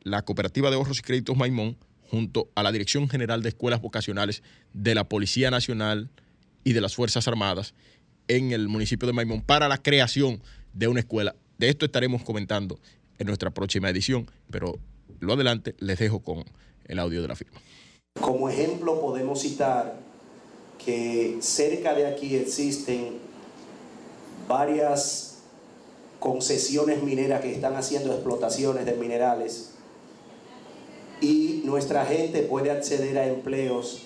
la 0.02 0.22
Cooperativa 0.22 0.70
de 0.70 0.76
Ahorros 0.76 0.98
y 0.98 1.02
Créditos 1.02 1.36
Maimón 1.36 1.76
junto 2.10 2.50
a 2.56 2.64
la 2.64 2.72
Dirección 2.72 3.08
General 3.08 3.42
de 3.42 3.50
Escuelas 3.50 3.80
Vocacionales 3.80 4.42
de 4.72 4.96
la 4.96 5.04
Policía 5.04 5.52
Nacional 5.52 6.10
y 6.64 6.72
de 6.72 6.80
las 6.80 6.94
Fuerzas 6.94 7.28
Armadas 7.28 7.74
en 8.26 8.52
el 8.52 8.68
municipio 8.68 9.06
de 9.06 9.12
Maimón 9.12 9.42
para 9.42 9.68
la 9.68 9.78
creación 9.78 10.42
de 10.72 10.88
una 10.88 11.00
escuela. 11.00 11.36
De 11.58 11.68
esto 11.68 11.84
estaremos 11.84 12.22
comentando 12.24 12.80
en 13.18 13.26
nuestra 13.26 13.50
próxima 13.50 13.90
edición, 13.90 14.28
pero 14.50 14.78
lo 15.20 15.34
adelante 15.34 15.76
les 15.78 15.98
dejo 15.98 16.20
con 16.20 16.44
el 16.86 16.98
audio 16.98 17.22
de 17.22 17.28
la 17.28 17.36
firma. 17.36 17.60
Como 18.20 18.48
ejemplo 18.48 19.00
podemos 19.00 19.42
citar 19.42 20.00
que 20.84 21.38
cerca 21.40 21.94
de 21.94 22.06
aquí 22.06 22.36
existen 22.36 23.18
varias 24.48 25.42
concesiones 26.18 27.02
mineras 27.02 27.42
que 27.42 27.52
están 27.52 27.76
haciendo 27.76 28.12
explotaciones 28.12 28.86
de 28.86 28.94
minerales 28.94 29.72
y 31.20 31.62
nuestra 31.64 32.04
gente 32.06 32.42
puede 32.42 32.70
acceder 32.70 33.18
a 33.18 33.26
empleos 33.26 34.02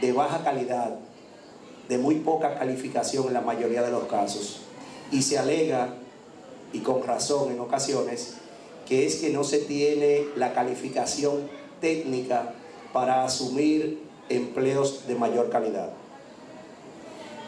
de 0.00 0.12
baja 0.12 0.42
calidad 0.44 0.98
de 1.90 1.98
muy 1.98 2.14
poca 2.14 2.54
calificación 2.54 3.26
en 3.26 3.34
la 3.34 3.40
mayoría 3.40 3.82
de 3.82 3.90
los 3.90 4.04
casos. 4.04 4.60
Y 5.10 5.22
se 5.22 5.38
alega, 5.38 5.92
y 6.72 6.78
con 6.78 7.02
razón 7.02 7.50
en 7.50 7.58
ocasiones, 7.58 8.34
que 8.86 9.06
es 9.06 9.16
que 9.16 9.30
no 9.30 9.42
se 9.42 9.58
tiene 9.58 10.26
la 10.36 10.54
calificación 10.54 11.50
técnica 11.80 12.54
para 12.92 13.24
asumir 13.24 14.00
empleos 14.28 15.08
de 15.08 15.16
mayor 15.16 15.50
calidad. 15.50 15.90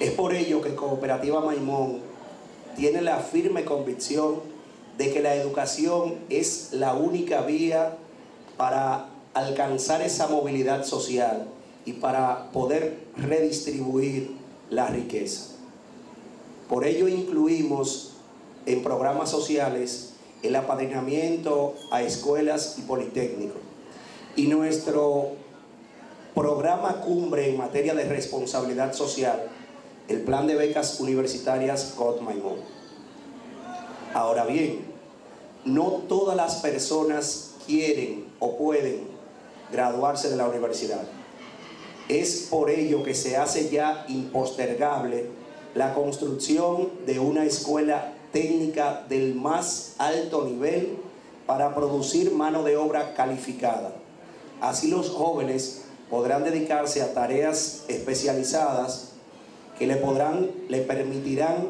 Es 0.01 0.11
por 0.11 0.35
ello 0.35 0.61
que 0.61 0.75
Cooperativa 0.75 1.41
Maimón 1.41 2.01
tiene 2.75 3.01
la 3.01 3.19
firme 3.19 3.65
convicción 3.65 4.41
de 4.99 5.13
que 5.13 5.21
la 5.21 5.37
educación 5.37 6.17
es 6.31 6.71
la 6.73 6.95
única 6.95 7.43
vía 7.43 7.97
para 8.57 9.07
alcanzar 9.35 10.03
esa 10.03 10.27
movilidad 10.27 10.85
social 10.85 11.47
y 11.85 11.95
para 11.95 12.51
poder 12.53 12.99
redistribuir 13.17 14.37
la 14.71 14.87
riqueza. 14.87 15.53
Por 16.69 16.85
ello 16.87 17.09
incluimos 17.09 18.13
en 18.67 18.83
programas 18.83 19.31
sociales 19.31 20.15
el 20.43 20.57
apadrinamiento 20.57 21.75
a 21.91 22.03
escuelas 22.03 22.77
y 22.79 22.83
politécnicos. 22.83 23.61
Y 24.37 24.47
nuestro 24.47 25.33
programa 26.35 27.01
cumbre 27.03 27.51
en 27.51 27.59
materia 27.59 27.95
de 27.95 28.05
responsabilidad 28.05 28.95
social, 28.95 29.49
el 30.09 30.23
plan 30.23 30.47
de 30.47 30.55
becas 30.55 31.01
universitarias 31.01 31.95
COT. 31.97 32.21
Ahora 34.15 34.45
bien, 34.47 34.81
no 35.65 36.03
todas 36.09 36.37
las 36.37 36.57
personas 36.57 37.55
quieren 37.67 38.27
o 38.41 38.57
pueden 38.57 39.07
graduarse 39.71 40.29
de 40.29 40.37
la 40.37 40.49
universidad. 40.49 41.03
Es 42.09 42.49
por 42.51 42.71
ello 42.71 43.03
que 43.03 43.15
se 43.15 43.37
hace 43.37 43.71
ya 43.71 44.05
impostergable 44.09 45.27
la 45.75 45.95
construcción 45.95 46.91
de 47.07 47.19
una 47.19 47.45
escuela 47.45 48.15
técnica 48.33 49.05
del 49.09 49.35
más 49.35 49.95
alto 49.99 50.45
nivel 50.45 50.99
para 51.47 51.75
producir 51.75 52.33
mano 52.33 52.63
de 52.63 52.77
obra 52.77 53.15
calificada. 53.15 53.95
Así 54.61 54.89
los 54.89 55.11
jóvenes 55.11 55.83
podrán 56.11 56.45
dedicarse 56.45 57.03
a 57.03 57.15
tareas 57.15 57.85
especializadas 57.89 59.13
que 59.79 59.87
le 59.87 59.97
podrán, 59.97 60.51
permitirán 60.87 61.69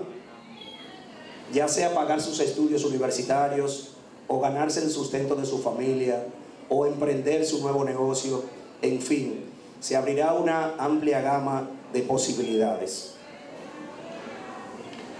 ya 1.53 1.69
sea 1.69 1.95
pagar 1.95 2.21
sus 2.21 2.41
estudios 2.41 2.85
universitarios 2.85 3.91
o 4.27 4.41
ganarse 4.41 4.81
el 4.83 4.91
sustento 4.91 5.35
de 5.35 5.47
su 5.47 5.59
familia 5.59 6.27
o 6.69 6.87
emprender 6.87 7.45
su 7.45 7.61
nuevo 7.61 7.85
negocio, 7.85 8.43
en 8.81 9.01
fin, 9.01 9.52
se 9.83 9.97
abrirá 9.97 10.33
una 10.33 10.77
amplia 10.79 11.21
gama 11.21 11.69
de 11.93 12.03
posibilidades. 12.03 13.15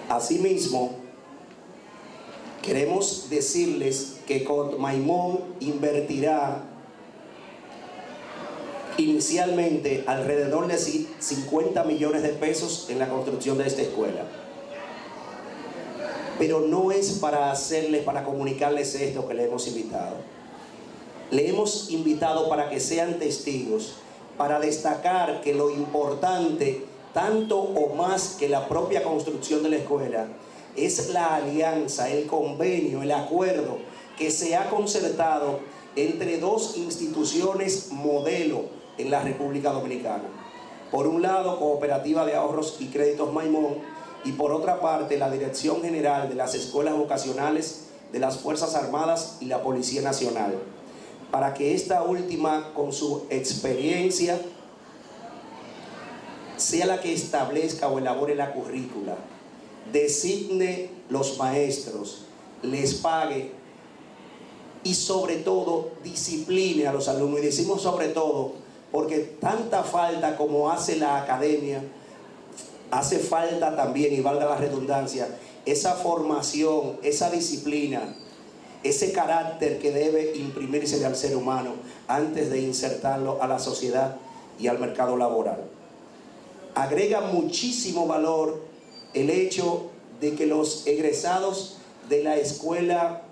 Asimismo, 0.09 0.93
queremos 2.63 3.29
decirles 3.29 4.19
que 4.25 4.47
Maimón 4.79 5.41
invertirá 5.59 6.63
inicialmente 8.99 10.05
alrededor 10.07 10.69
de 10.69 10.79
50 10.79 11.83
millones 11.83 12.23
de 12.23 12.29
pesos 12.29 12.87
en 12.89 13.01
la 13.01 13.09
construcción 13.09 13.59
de 13.59 13.67
esta 13.67 13.83
escuela. 13.83 14.27
Pero 16.39 16.61
no 16.61 16.93
es 16.93 17.19
para 17.19 17.51
hacerles, 17.51 18.05
para 18.05 18.23
comunicarles 18.23 18.95
esto 18.95 19.27
que 19.27 19.35
le 19.35 19.47
hemos 19.47 19.67
invitado. 19.67 20.19
Le 21.33 21.49
hemos 21.49 21.91
invitado 21.91 22.49
para 22.49 22.71
que 22.71 22.79
sean 22.79 23.19
testigos 23.19 23.97
para 24.37 24.61
destacar 24.61 25.41
que 25.41 25.55
lo 25.55 25.71
importante, 25.71 26.85
tanto 27.13 27.59
o 27.59 27.95
más 27.95 28.37
que 28.39 28.49
la 28.49 28.69
propia 28.69 29.03
construcción 29.03 29.63
de 29.63 29.71
la 29.71 29.77
escuela, 29.77 30.27
es 30.77 31.11
la 31.11 31.37
alianza, 31.37 32.09
el 32.09 32.27
convenio, 32.27 33.03
el 33.03 33.13
acuerdo 33.13 33.79
que 34.17 34.31
se 34.31 34.57
ha 34.57 34.71
concertado 34.71 35.61
entre 35.97 36.39
dos 36.39 36.77
instituciones 36.77 37.89
modelo 37.93 38.65
en 38.99 39.11
la 39.11 39.23
República 39.23 39.73
Dominicana. 39.73 40.25
Por 40.91 41.07
un 41.07 41.23
lado, 41.23 41.59
Cooperativa 41.59 42.25
de 42.25 42.35
Ahorros 42.35 42.77
y 42.81 42.87
Créditos 42.87 43.33
Maimón 43.33 43.77
y 44.25 44.33
por 44.33 44.53
otra 44.53 44.81
parte, 44.81 45.19
la 45.19 45.31
Dirección 45.31 45.83
General 45.83 46.29
de 46.29 46.35
las 46.35 46.55
Escuelas 46.55 46.97
Vocacionales 46.97 47.87
de 48.13 48.19
las 48.19 48.39
Fuerzas 48.39 48.75
Armadas 48.75 49.39
y 49.41 49.47
la 49.47 49.63
Policía 49.63 50.03
Nacional, 50.03 50.55
para 51.33 51.55
que 51.55 51.75
esta 51.75 52.03
última, 52.03 52.75
con 52.75 52.93
su 52.93 53.27
experiencia, 53.31 54.39
sea 56.59 56.87
la 56.87 57.01
que 57.01 57.13
establezca 57.13 57.89
o 57.89 57.99
elabore 57.99 58.35
la 58.35 58.53
currícula, 58.53 59.17
designe 59.91 60.91
los 61.09 61.39
maestros, 61.39 62.27
les 62.63 62.95
pague 62.95 63.51
y 64.85 64.95
sobre 64.95 65.37
todo 65.37 65.93
discipline 66.05 66.87
a 66.87 66.93
los 66.93 67.09
alumnos. 67.09 67.41
Y 67.41 67.47
decimos 67.47 67.81
sobre 67.81 68.09
todo 68.09 68.53
porque 68.93 69.21
tanta 69.21 69.83
falta 69.85 70.37
como 70.37 70.71
hace 70.71 70.97
la 70.97 71.17
academia, 71.17 71.83
hace 72.91 73.19
falta 73.19 73.75
también, 73.75 74.13
y 74.13 74.21
valga 74.21 74.45
la 74.45 74.57
redundancia, 74.57 75.29
esa 75.65 75.95
formación, 75.95 76.99
esa 77.03 77.31
disciplina, 77.31 78.15
ese 78.83 79.13
carácter 79.13 79.79
que 79.79 79.93
debe 79.93 80.37
imprimirse 80.37 81.05
al 81.05 81.17
ser 81.17 81.37
humano 81.37 81.75
antes 82.09 82.51
de 82.51 82.61
insertarlo 82.61 83.43
a 83.43 83.47
la 83.47 83.59
sociedad 83.59 84.17
y 84.59 84.67
al 84.67 84.79
mercado 84.79 85.17
laboral. 85.17 85.63
Agrega 86.75 87.21
muchísimo 87.21 88.07
valor 88.07 88.63
el 89.15 89.31
hecho 89.31 89.91
de 90.21 90.35
que 90.35 90.47
los 90.47 90.87
egresados 90.87 91.79
de 92.09 92.23
la 92.23 92.37
escuela 92.37 93.23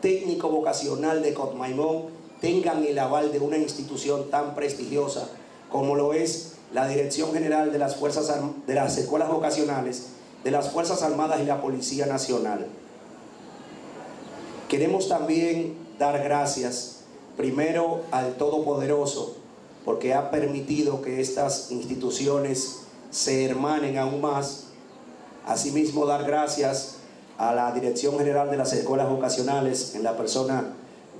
técnico 0.00 0.48
vocacional 0.48 1.22
de 1.22 1.34
Cotmaimón 1.34 2.06
tengan 2.40 2.84
el 2.84 2.98
aval 2.98 3.32
de 3.32 3.38
una 3.38 3.56
institución 3.56 4.30
tan 4.30 4.54
prestigiosa 4.54 5.28
como 5.70 5.96
lo 5.96 6.12
es 6.12 6.54
la 6.72 6.86
Dirección 6.88 7.32
General 7.32 7.72
de 7.72 7.78
las 7.78 7.96
Fuerzas 7.96 8.32
de 8.66 8.74
las 8.74 8.98
Escuelas 8.98 9.28
Vocacionales, 9.28 10.08
de 10.42 10.50
las 10.50 10.70
Fuerzas 10.70 11.02
Armadas 11.02 11.40
y 11.40 11.46
la 11.46 11.60
Policía 11.60 12.06
Nacional. 12.06 12.66
Queremos 14.74 15.08
también 15.08 15.76
dar 16.00 16.20
gracias 16.24 17.04
primero 17.36 18.00
al 18.10 18.34
Todopoderoso 18.34 19.36
porque 19.84 20.14
ha 20.14 20.32
permitido 20.32 21.00
que 21.00 21.20
estas 21.20 21.70
instituciones 21.70 22.80
se 23.08 23.44
hermanen 23.44 23.98
aún 23.98 24.20
más. 24.20 24.64
Asimismo, 25.46 26.06
dar 26.06 26.24
gracias 26.24 26.96
a 27.38 27.54
la 27.54 27.70
Dirección 27.70 28.18
General 28.18 28.50
de 28.50 28.56
las 28.56 28.72
Escuelas 28.72 29.08
Vocacionales, 29.08 29.94
en 29.94 30.02
la 30.02 30.16
persona 30.16 30.72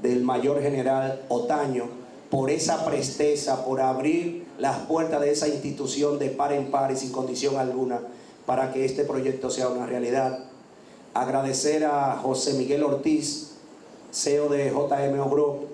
del 0.02 0.24
Mayor 0.24 0.60
General 0.60 1.22
Otaño, 1.28 1.84
por 2.32 2.50
esa 2.50 2.84
presteza, 2.84 3.64
por 3.64 3.80
abrir 3.80 4.48
las 4.58 4.78
puertas 4.78 5.20
de 5.20 5.30
esa 5.30 5.46
institución 5.46 6.18
de 6.18 6.30
par 6.30 6.52
en 6.52 6.72
par 6.72 6.90
y 6.90 6.96
sin 6.96 7.12
condición 7.12 7.56
alguna 7.56 8.00
para 8.46 8.72
que 8.72 8.84
este 8.84 9.04
proyecto 9.04 9.48
sea 9.48 9.68
una 9.68 9.86
realidad. 9.86 10.40
Agradecer 11.14 11.84
a 11.84 12.18
José 12.20 12.54
Miguel 12.54 12.82
Ortiz, 12.82 13.52
CEO 14.12 14.48
de 14.48 14.70
JMO 14.70 15.30
Group, 15.30 15.68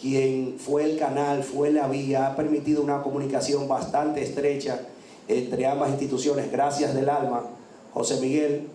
quien 0.00 0.56
fue 0.58 0.84
el 0.84 0.98
canal, 0.98 1.42
fue 1.42 1.70
la 1.70 1.88
vía, 1.88 2.28
ha 2.28 2.36
permitido 2.36 2.82
una 2.82 3.02
comunicación 3.02 3.66
bastante 3.66 4.22
estrecha 4.22 4.80
entre 5.26 5.66
ambas 5.66 5.90
instituciones. 5.90 6.52
Gracias 6.52 6.94
del 6.94 7.08
alma, 7.08 7.42
José 7.92 8.20
Miguel 8.20 8.68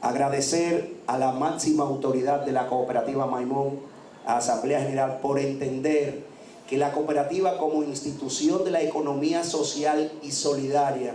agradecer 0.00 0.94
a 1.06 1.18
la 1.18 1.32
máxima 1.32 1.84
autoridad 1.84 2.44
de 2.44 2.52
la 2.52 2.66
cooperativa 2.66 3.26
Maimón, 3.26 3.80
a 4.26 4.38
Asamblea 4.38 4.80
General, 4.80 5.20
por 5.22 5.38
entender 5.38 6.24
que 6.68 6.76
la 6.76 6.92
cooperativa 6.92 7.58
como 7.58 7.84
institución 7.84 8.64
de 8.64 8.72
la 8.72 8.82
economía 8.82 9.44
social 9.44 10.10
y 10.22 10.32
solidaria 10.32 11.14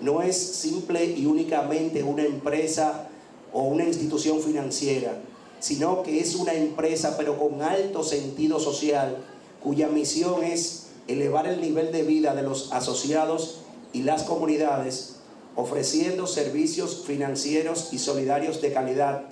no 0.00 0.22
es 0.22 0.36
simple 0.36 1.04
y 1.04 1.26
únicamente 1.26 2.02
una 2.02 2.24
empresa 2.24 3.08
o 3.52 3.62
una 3.62 3.84
institución 3.84 4.40
financiera, 4.40 5.18
sino 5.60 6.02
que 6.02 6.20
es 6.20 6.34
una 6.34 6.54
empresa 6.54 7.16
pero 7.16 7.38
con 7.38 7.62
alto 7.62 8.02
sentido 8.02 8.58
social, 8.58 9.18
cuya 9.62 9.88
misión 9.88 10.42
es 10.42 10.88
elevar 11.08 11.46
el 11.46 11.60
nivel 11.60 11.92
de 11.92 12.02
vida 12.02 12.34
de 12.34 12.42
los 12.42 12.72
asociados 12.72 13.60
y 13.92 14.02
las 14.02 14.22
comunidades 14.24 15.16
ofreciendo 15.54 16.26
servicios 16.26 17.04
financieros 17.06 17.92
y 17.92 17.98
solidarios 17.98 18.60
de 18.62 18.72
calidad 18.72 19.22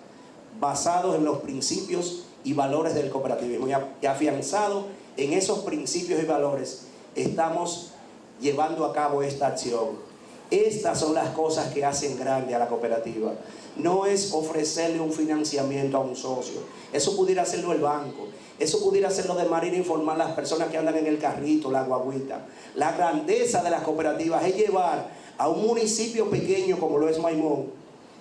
basados 0.61 1.17
en 1.17 1.25
los 1.25 1.39
principios 1.39 2.25
y 2.45 2.53
valores 2.53 2.95
del 2.95 3.11
cooperativismo. 3.11 3.69
Y 3.69 4.07
afianzado 4.07 4.87
en 5.17 5.33
esos 5.33 5.61
principios 5.61 6.23
y 6.23 6.27
valores, 6.27 6.83
estamos 7.15 7.93
llevando 8.41 8.85
a 8.85 8.93
cabo 8.93 9.23
esta 9.23 9.49
acción. 9.49 10.10
Estas 10.51 10.99
son 10.99 11.15
las 11.15 11.31
cosas 11.31 11.73
que 11.73 11.85
hacen 11.85 12.19
grande 12.19 12.55
a 12.55 12.59
la 12.59 12.69
cooperativa. 12.69 13.33
No 13.77 14.05
es 14.05 14.33
ofrecerle 14.33 15.01
un 15.01 15.13
financiamiento 15.13 15.97
a 15.97 16.01
un 16.01 16.17
socio. 16.17 16.61
Eso 16.93 17.17
pudiera 17.17 17.43
hacerlo 17.43 17.73
el 17.73 17.81
banco. 17.81 18.27
Eso 18.59 18.81
pudiera 18.81 19.09
hacerlo 19.09 19.37
de 19.37 19.45
manera 19.45 19.77
informal 19.77 20.19
las 20.19 20.33
personas 20.33 20.69
que 20.69 20.77
andan 20.77 20.97
en 20.97 21.07
el 21.07 21.19
carrito, 21.19 21.71
la 21.71 21.85
guaguita. 21.85 22.47
La 22.75 22.93
grandeza 22.93 23.63
de 23.63 23.71
las 23.71 23.83
cooperativas 23.83 24.45
es 24.45 24.57
llevar 24.57 25.09
a 25.39 25.49
un 25.49 25.67
municipio 25.67 26.29
pequeño 26.29 26.79
como 26.79 26.99
lo 26.99 27.09
es 27.09 27.19
Maimón, 27.19 27.67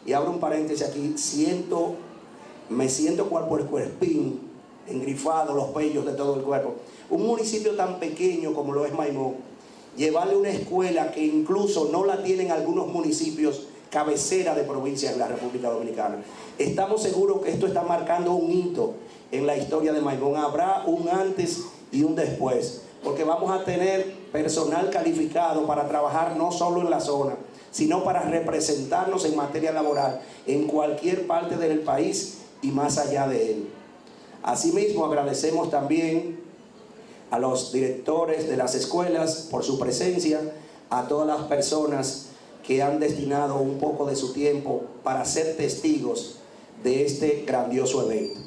y 0.06 0.14
abro 0.14 0.32
un 0.32 0.40
paréntesis 0.40 0.88
aquí, 0.88 1.16
siento, 1.18 1.96
me 2.70 2.88
siento 2.88 3.30
cual 3.30 3.50
por 3.50 3.68
engrifado, 4.88 5.54
los 5.54 5.68
pellos 5.68 6.06
de 6.06 6.14
todo 6.14 6.36
el 6.36 6.42
cuerpo. 6.44 6.76
Un 7.10 7.28
municipio 7.28 7.76
tan 7.76 8.00
pequeño 8.00 8.54
como 8.54 8.74
lo 8.74 8.86
es 8.86 8.94
Maimón, 8.94 9.36
llevarle 10.00 10.38
una 10.38 10.50
escuela 10.50 11.12
que 11.12 11.26
incluso 11.26 11.90
no 11.92 12.06
la 12.06 12.24
tienen 12.24 12.52
algunos 12.52 12.88
municipios 12.88 13.68
cabecera 13.92 14.56
de 14.56 14.64
provincia 14.64 15.12
en 15.12 15.20
la 15.20 15.28
República 15.28 15.70
Dominicana. 15.70 16.24
Estamos 16.58 17.04
seguros 17.04 17.42
que 17.42 17.52
esto 17.52 17.68
está 17.68 17.84
marcando 17.84 18.34
un 18.34 18.50
hito 18.50 18.94
en 19.32 19.46
la 19.46 19.58
historia 19.58 19.92
de 19.92 20.00
Maimón. 20.00 20.38
Habrá 20.38 20.84
un 20.86 21.10
antes 21.10 21.64
y 21.92 22.04
un 22.04 22.16
después 22.16 22.84
porque 23.04 23.24
vamos 23.24 23.52
a 23.52 23.64
tener 23.64 24.14
personal 24.32 24.90
calificado 24.90 25.66
para 25.66 25.88
trabajar 25.88 26.36
no 26.38 26.52
solo 26.52 26.82
en 26.82 26.90
la 26.90 27.00
zona, 27.00 27.36
sino 27.72 28.04
para 28.04 28.22
representarnos 28.22 29.26
en 29.26 29.36
materia 29.36 29.72
laboral 29.72 30.22
en 30.48 30.68
cualquier 30.68 31.28
parte 31.28 31.58
del 31.58 31.80
país 31.80 32.40
y 32.62 32.72
más 32.72 32.98
allá 32.98 33.28
de 33.28 33.52
él. 33.52 33.70
Asimismo, 34.44 35.06
agradecemos 35.06 35.70
también 35.70 36.49
a 37.32 37.40
los 37.40 37.72
directores 37.72 38.50
de 38.50 38.58
las 38.58 38.76
escuelas 38.76 39.48
por 39.52 39.64
su 39.64 39.78
presencia, 39.80 40.40
a 40.90 41.08
todas 41.08 41.28
las 41.28 41.48
personas 41.48 42.28
que 42.66 42.82
han 42.82 43.00
destinado 43.00 43.58
un 43.58 43.78
poco 43.80 44.06
de 44.06 44.16
su 44.16 44.34
tiempo 44.34 44.84
para 45.04 45.26
ser 45.26 45.58
testigos 45.58 46.36
de 46.84 47.06
este 47.06 47.44
grandioso 47.46 48.10
evento. 48.10 48.40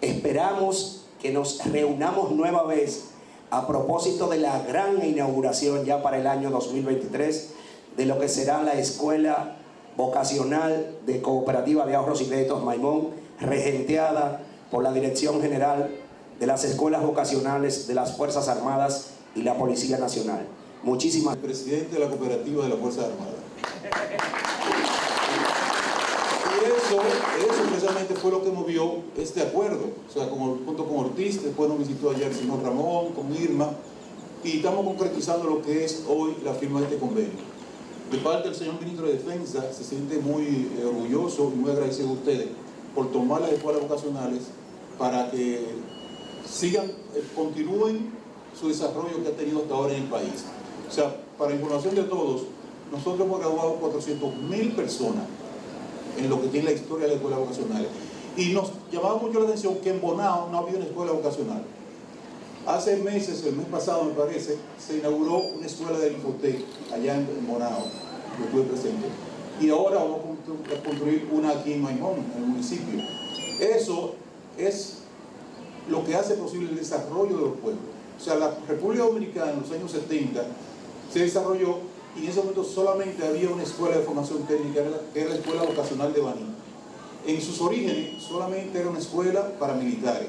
Esperamos 0.00 1.02
que 1.20 1.30
nos 1.30 1.64
reunamos 1.64 2.32
nueva 2.32 2.64
vez 2.64 3.04
a 3.50 3.66
propósito 3.66 4.28
de 4.28 4.38
la 4.38 4.60
gran 4.60 5.04
inauguración 5.04 5.84
ya 5.84 6.02
para 6.02 6.18
el 6.18 6.26
año 6.26 6.50
2023 6.50 7.50
de 7.96 8.06
lo 8.06 8.18
que 8.18 8.28
será 8.28 8.62
la 8.62 8.74
Escuela 8.74 9.56
Vocacional 9.96 10.98
de 11.06 11.22
Cooperativa 11.22 11.86
de 11.86 11.94
Ahorros 11.94 12.20
y 12.20 12.26
Créditos 12.26 12.64
Maimón, 12.64 13.10
regenteada 13.40 14.40
por 14.70 14.82
la 14.82 14.92
Dirección 14.92 15.40
General 15.40 15.88
de 16.38 16.46
las 16.46 16.64
Escuelas 16.64 17.02
Vocacionales 17.02 17.86
de 17.86 17.94
las 17.94 18.16
Fuerzas 18.16 18.48
Armadas 18.48 19.10
y 19.34 19.42
la 19.42 19.56
Policía 19.56 19.98
Nacional. 19.98 20.46
Muchísimas 20.82 21.36
gracias. 21.36 21.62
Presidente 21.62 21.94
de 21.94 22.00
la 22.00 22.10
Cooperativa 22.10 22.64
de 22.64 22.68
las 22.70 22.78
Fuerzas 22.78 23.06
Armadas. 23.06 23.34
Y 26.50 26.64
eso, 26.64 27.00
eso 27.38 27.62
precisamente 27.70 28.14
fue 28.14 28.30
lo 28.30 28.42
que 28.42 28.50
movió 28.50 28.96
este 29.16 29.42
acuerdo. 29.42 29.90
O 30.08 30.12
sea, 30.12 30.26
junto 30.26 30.86
con 30.86 31.06
Ortiz, 31.06 31.42
después 31.42 31.68
nos 31.68 31.78
visitó 31.78 32.10
ayer 32.10 32.28
el 32.28 32.34
señor 32.34 32.62
Ramón, 32.62 33.12
con 33.12 33.34
Irma, 33.34 33.70
y 34.44 34.58
estamos 34.58 34.84
concretizando 34.84 35.48
lo 35.48 35.62
que 35.62 35.84
es 35.84 36.04
hoy 36.08 36.36
la 36.44 36.52
firma 36.52 36.80
de 36.80 36.86
este 36.86 36.98
convenio. 36.98 37.54
De 38.10 38.18
parte 38.18 38.48
del 38.48 38.56
señor 38.56 38.78
ministro 38.78 39.06
de 39.06 39.14
Defensa, 39.14 39.72
se 39.72 39.82
siente 39.82 40.18
muy 40.18 40.70
eh, 40.78 40.84
orgulloso 40.84 41.50
y 41.54 41.58
muy 41.58 41.70
agradecido 41.70 42.10
a 42.10 42.12
ustedes 42.12 42.48
por 42.94 43.10
tomar 43.10 43.40
las 43.40 43.52
escuelas 43.52 43.82
vocacionales 43.82 44.42
para 44.98 45.30
que 45.30 45.64
sigan, 46.50 46.86
eh, 46.86 47.24
continúen 47.34 48.10
su 48.58 48.68
desarrollo 48.68 49.22
que 49.22 49.28
ha 49.28 49.36
tenido 49.36 49.62
hasta 49.62 49.74
ahora 49.74 49.94
en 49.94 50.02
el 50.04 50.08
país. 50.08 50.44
O 50.88 50.92
sea, 50.92 51.14
para 51.38 51.52
información 51.52 51.94
de 51.94 52.04
todos, 52.04 52.42
nosotros 52.92 53.26
hemos 53.26 53.40
graduado 53.40 53.74
400 53.74 54.36
mil 54.36 54.72
personas 54.72 55.24
en 56.16 56.30
lo 56.30 56.40
que 56.40 56.48
tiene 56.48 56.66
la 56.66 56.72
historia 56.72 57.06
de 57.06 57.08
las 57.08 57.16
escuelas 57.16 57.40
vocacionales. 57.40 57.88
Y 58.36 58.52
nos 58.52 58.70
llamaba 58.92 59.16
mucho 59.16 59.40
la 59.40 59.46
atención 59.46 59.76
que 59.76 59.90
en 59.90 60.00
Bonao 60.00 60.48
no 60.50 60.58
había 60.58 60.76
una 60.76 60.86
escuela 60.86 61.12
vocacional. 61.12 61.62
Hace 62.66 62.96
meses, 62.96 63.44
el 63.44 63.56
mes 63.56 63.66
pasado 63.66 64.04
me 64.04 64.12
parece, 64.12 64.56
se 64.78 64.96
inauguró 64.96 65.38
una 65.38 65.66
escuela 65.66 65.98
de 65.98 66.12
Infotec 66.12 66.64
allá 66.92 67.16
en 67.16 67.46
Monao, 67.46 67.84
yo 68.38 68.44
estuve 68.46 68.62
presente. 68.62 69.06
Y 69.60 69.70
ahora 69.70 69.98
vamos 69.98 70.20
a 70.72 70.82
construir 70.84 71.28
una 71.30 71.50
aquí 71.50 71.74
en 71.74 71.82
Maimón, 71.82 72.24
en 72.36 72.42
el 72.42 72.48
municipio. 72.48 73.00
Eso 73.60 74.14
es 74.58 75.03
lo 75.88 76.04
que 76.04 76.14
hace 76.14 76.34
posible 76.34 76.70
el 76.70 76.76
desarrollo 76.76 77.36
de 77.36 77.42
los 77.42 77.56
pueblos. 77.58 77.82
O 78.18 78.22
sea, 78.22 78.36
la 78.36 78.56
República 78.68 79.04
Dominicana 79.04 79.52
en 79.52 79.60
los 79.60 79.70
años 79.70 79.90
70 79.90 80.44
se 81.12 81.20
desarrolló 81.20 81.78
y 82.16 82.24
en 82.24 82.30
ese 82.30 82.40
momento 82.40 82.64
solamente 82.64 83.26
había 83.26 83.50
una 83.50 83.64
escuela 83.64 83.98
de 83.98 84.04
formación 84.04 84.44
técnica, 84.46 84.82
que 85.12 85.20
era 85.20 85.30
la 85.30 85.36
Escuela 85.36 85.62
Vocacional 85.62 86.12
de 86.12 86.20
Baní. 86.20 86.46
En 87.26 87.40
sus 87.40 87.60
orígenes 87.60 88.22
solamente 88.22 88.78
era 88.78 88.88
una 88.88 88.98
escuela 88.98 89.58
para 89.58 89.74
militares. 89.74 90.28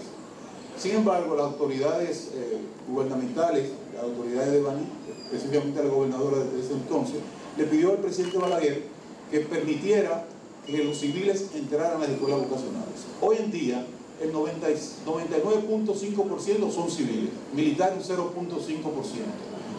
Sin 0.78 0.96
embargo, 0.96 1.36
las 1.36 1.46
autoridades 1.46 2.32
eh, 2.34 2.58
gubernamentales, 2.90 3.70
las 3.94 4.04
autoridades 4.04 4.52
de 4.52 4.62
Baní, 4.62 4.86
específicamente 5.26 5.84
la 5.84 5.90
gobernadora 5.90 6.38
de 6.38 6.60
ese 6.60 6.74
entonces, 6.74 7.18
le 7.58 7.64
pidió 7.66 7.92
al 7.92 7.98
presidente 7.98 8.38
Balaguer 8.38 8.84
que 9.30 9.40
permitiera 9.42 10.26
que 10.66 10.84
los 10.84 10.98
civiles 10.98 11.52
entraran 11.54 11.98
a 11.98 12.00
las 12.00 12.10
escuelas 12.10 12.40
vocacionales. 12.40 13.06
Hoy 13.22 13.38
en 13.40 13.52
día, 13.52 13.86
el 14.22 14.34
99.5% 14.34 16.72
son 16.72 16.90
civiles, 16.90 17.32
militares 17.54 18.10
un 18.10 18.18
0.5%, 18.18 18.24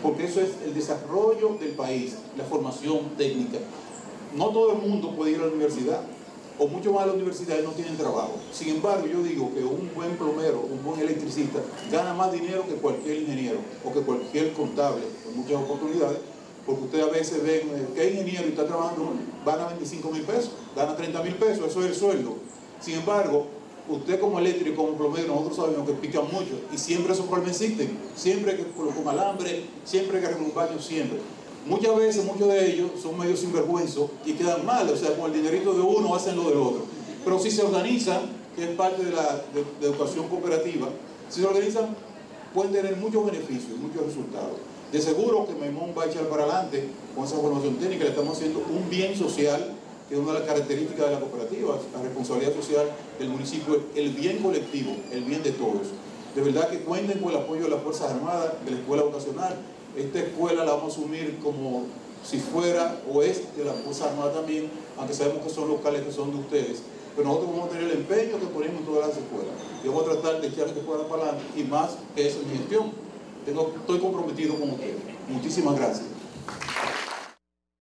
porque 0.02 0.26
eso 0.26 0.40
es 0.40 0.50
el 0.64 0.72
desarrollo 0.74 1.56
del 1.58 1.70
país, 1.70 2.16
la 2.36 2.44
formación 2.44 3.16
técnica. 3.16 3.58
No 4.34 4.50
todo 4.50 4.72
el 4.72 4.78
mundo 4.78 5.16
puede 5.16 5.32
ir 5.32 5.38
a 5.38 5.46
la 5.46 5.52
universidad, 5.52 6.02
o 6.58 6.66
mucho 6.66 6.92
más 6.92 7.06
las 7.06 7.16
universidades 7.16 7.64
no 7.64 7.70
tienen 7.70 7.96
trabajo. 7.96 8.34
Sin 8.52 8.68
embargo, 8.68 9.06
yo 9.06 9.22
digo 9.22 9.52
que 9.54 9.62
un 9.62 9.90
buen 9.94 10.16
plomero, 10.16 10.60
un 10.60 10.82
buen 10.84 11.00
electricista, 11.00 11.60
gana 11.90 12.14
más 12.14 12.32
dinero 12.32 12.64
que 12.66 12.74
cualquier 12.74 13.18
ingeniero 13.18 13.58
o 13.84 13.92
que 13.92 14.00
cualquier 14.00 14.52
contable, 14.52 15.02
con 15.24 15.36
muchas 15.36 15.56
oportunidades, 15.56 16.18
porque 16.64 16.84
ustedes 16.84 17.04
a 17.04 17.10
veces 17.10 17.42
ven 17.42 17.68
eh, 17.68 17.88
que 17.94 18.10
ingeniero 18.10 18.46
y 18.46 18.50
está 18.50 18.66
trabajando, 18.66 19.12
gana 19.44 19.66
25 19.68 20.10
mil 20.10 20.22
pesos, 20.22 20.52
gana 20.74 20.96
30 20.96 21.22
mil 21.22 21.34
pesos, 21.34 21.68
eso 21.68 21.80
es 21.80 21.86
el 21.86 21.94
sueldo. 21.94 22.36
Sin 22.80 22.94
embargo, 22.94 23.46
usted 23.88 24.20
como 24.20 24.38
eléctrico, 24.38 24.84
como 24.84 24.96
plomero, 24.96 25.28
nosotros 25.28 25.56
sabemos 25.56 25.86
que 25.86 25.94
pican 25.94 26.24
mucho 26.32 26.60
y 26.72 26.78
siempre 26.78 27.12
esos 27.12 27.26
problemas 27.26 27.60
existen, 27.60 27.96
siempre 28.14 28.56
que 28.56 28.64
con 28.64 29.08
alambre, 29.08 29.64
siempre 29.84 30.20
que 30.20 30.26
arreglar 30.26 30.48
un 30.48 30.54
baño, 30.54 30.80
siempre. 30.80 31.18
Muchas 31.66 31.96
veces, 31.96 32.24
muchos 32.24 32.48
de 32.48 32.72
ellos 32.72 32.90
son 33.02 33.18
medio 33.18 33.36
sinvergüenzos 33.36 34.10
y 34.24 34.34
quedan 34.34 34.64
mal, 34.64 34.88
o 34.88 34.96
sea, 34.96 35.16
con 35.16 35.32
el 35.32 35.42
dinerito 35.42 35.74
de 35.74 35.80
uno 35.80 36.14
hacen 36.14 36.36
lo 36.36 36.44
del 36.44 36.58
otro. 36.58 36.82
Pero 37.24 37.38
si 37.40 37.50
se 37.50 37.62
organizan, 37.62 38.20
que 38.54 38.70
es 38.70 38.70
parte 38.70 39.04
de 39.04 39.10
la 39.10 39.42
educación 39.82 40.28
cooperativa, 40.28 40.88
si 41.28 41.40
se 41.40 41.46
organizan, 41.46 41.96
pueden 42.54 42.72
tener 42.72 42.96
muchos 42.96 43.26
beneficios, 43.26 43.78
muchos 43.78 44.06
resultados. 44.06 44.54
De 44.92 45.00
seguro 45.00 45.46
que 45.46 45.54
Memón 45.54 45.92
va 45.98 46.04
a 46.04 46.06
echar 46.06 46.28
para 46.28 46.44
adelante 46.44 46.88
con 47.14 47.24
esa 47.24 47.36
formación 47.36 47.74
técnica, 47.76 48.04
le 48.04 48.10
estamos 48.10 48.36
haciendo 48.36 48.60
un 48.60 48.88
bien 48.88 49.16
social, 49.16 49.74
que 50.08 50.14
es 50.14 50.20
una 50.20 50.32
de 50.32 50.38
las 50.40 50.48
características 50.48 51.06
de 51.06 51.12
la 51.12 51.20
cooperativa, 51.20 51.78
la 51.92 52.02
responsabilidad 52.02 52.54
social 52.54 52.86
del 53.18 53.28
municipio, 53.28 53.82
el 53.94 54.10
bien 54.10 54.38
colectivo, 54.38 54.96
el 55.12 55.24
bien 55.24 55.42
de 55.42 55.52
todos. 55.52 55.88
De 56.34 56.42
verdad 56.42 56.68
que 56.68 56.80
cuenten 56.80 57.18
con 57.20 57.32
el 57.32 57.38
apoyo 57.38 57.64
de 57.64 57.70
las 57.70 57.82
Fuerzas 57.82 58.12
Armadas, 58.12 58.52
de 58.64 58.70
la 58.70 58.76
Escuela 58.78 59.02
Vocacional. 59.02 59.56
Esta 59.96 60.20
escuela 60.20 60.64
la 60.64 60.72
vamos 60.74 60.94
a 60.94 61.00
asumir 61.00 61.38
como 61.42 61.84
si 62.22 62.38
fuera 62.38 63.00
o 63.12 63.22
es 63.22 63.56
de 63.56 63.64
la 63.64 63.72
Fuerza 63.72 64.10
Armada 64.10 64.32
también, 64.32 64.70
aunque 64.98 65.14
sabemos 65.14 65.42
que 65.42 65.50
son 65.50 65.68
locales 65.68 66.02
que 66.02 66.12
son 66.12 66.32
de 66.32 66.38
ustedes. 66.38 66.82
Pero 67.16 67.28
nosotros 67.28 67.52
vamos 67.52 67.68
a 67.68 67.72
tener 67.72 67.90
el 67.90 67.96
empeño 67.98 68.38
que 68.38 68.46
ponemos 68.46 68.80
en 68.80 68.84
todas 68.84 69.08
las 69.08 69.16
escuelas. 69.16 69.54
Y 69.82 69.88
vamos 69.88 70.02
a 70.06 70.12
tratar 70.12 70.40
de 70.40 70.48
echar 70.48 70.66
que 70.74 70.80
fuera 70.80 71.08
para 71.08 71.22
adelante 71.22 71.44
y 71.56 71.64
más 71.64 71.96
que 72.14 72.28
esa 72.28 72.38
es 72.38 72.58
gestión. 72.58 72.92
Estoy 73.46 73.98
comprometido 73.98 74.56
con 74.56 74.70
ustedes. 74.70 74.96
Muchísimas 75.28 75.76
gracias. 75.76 76.15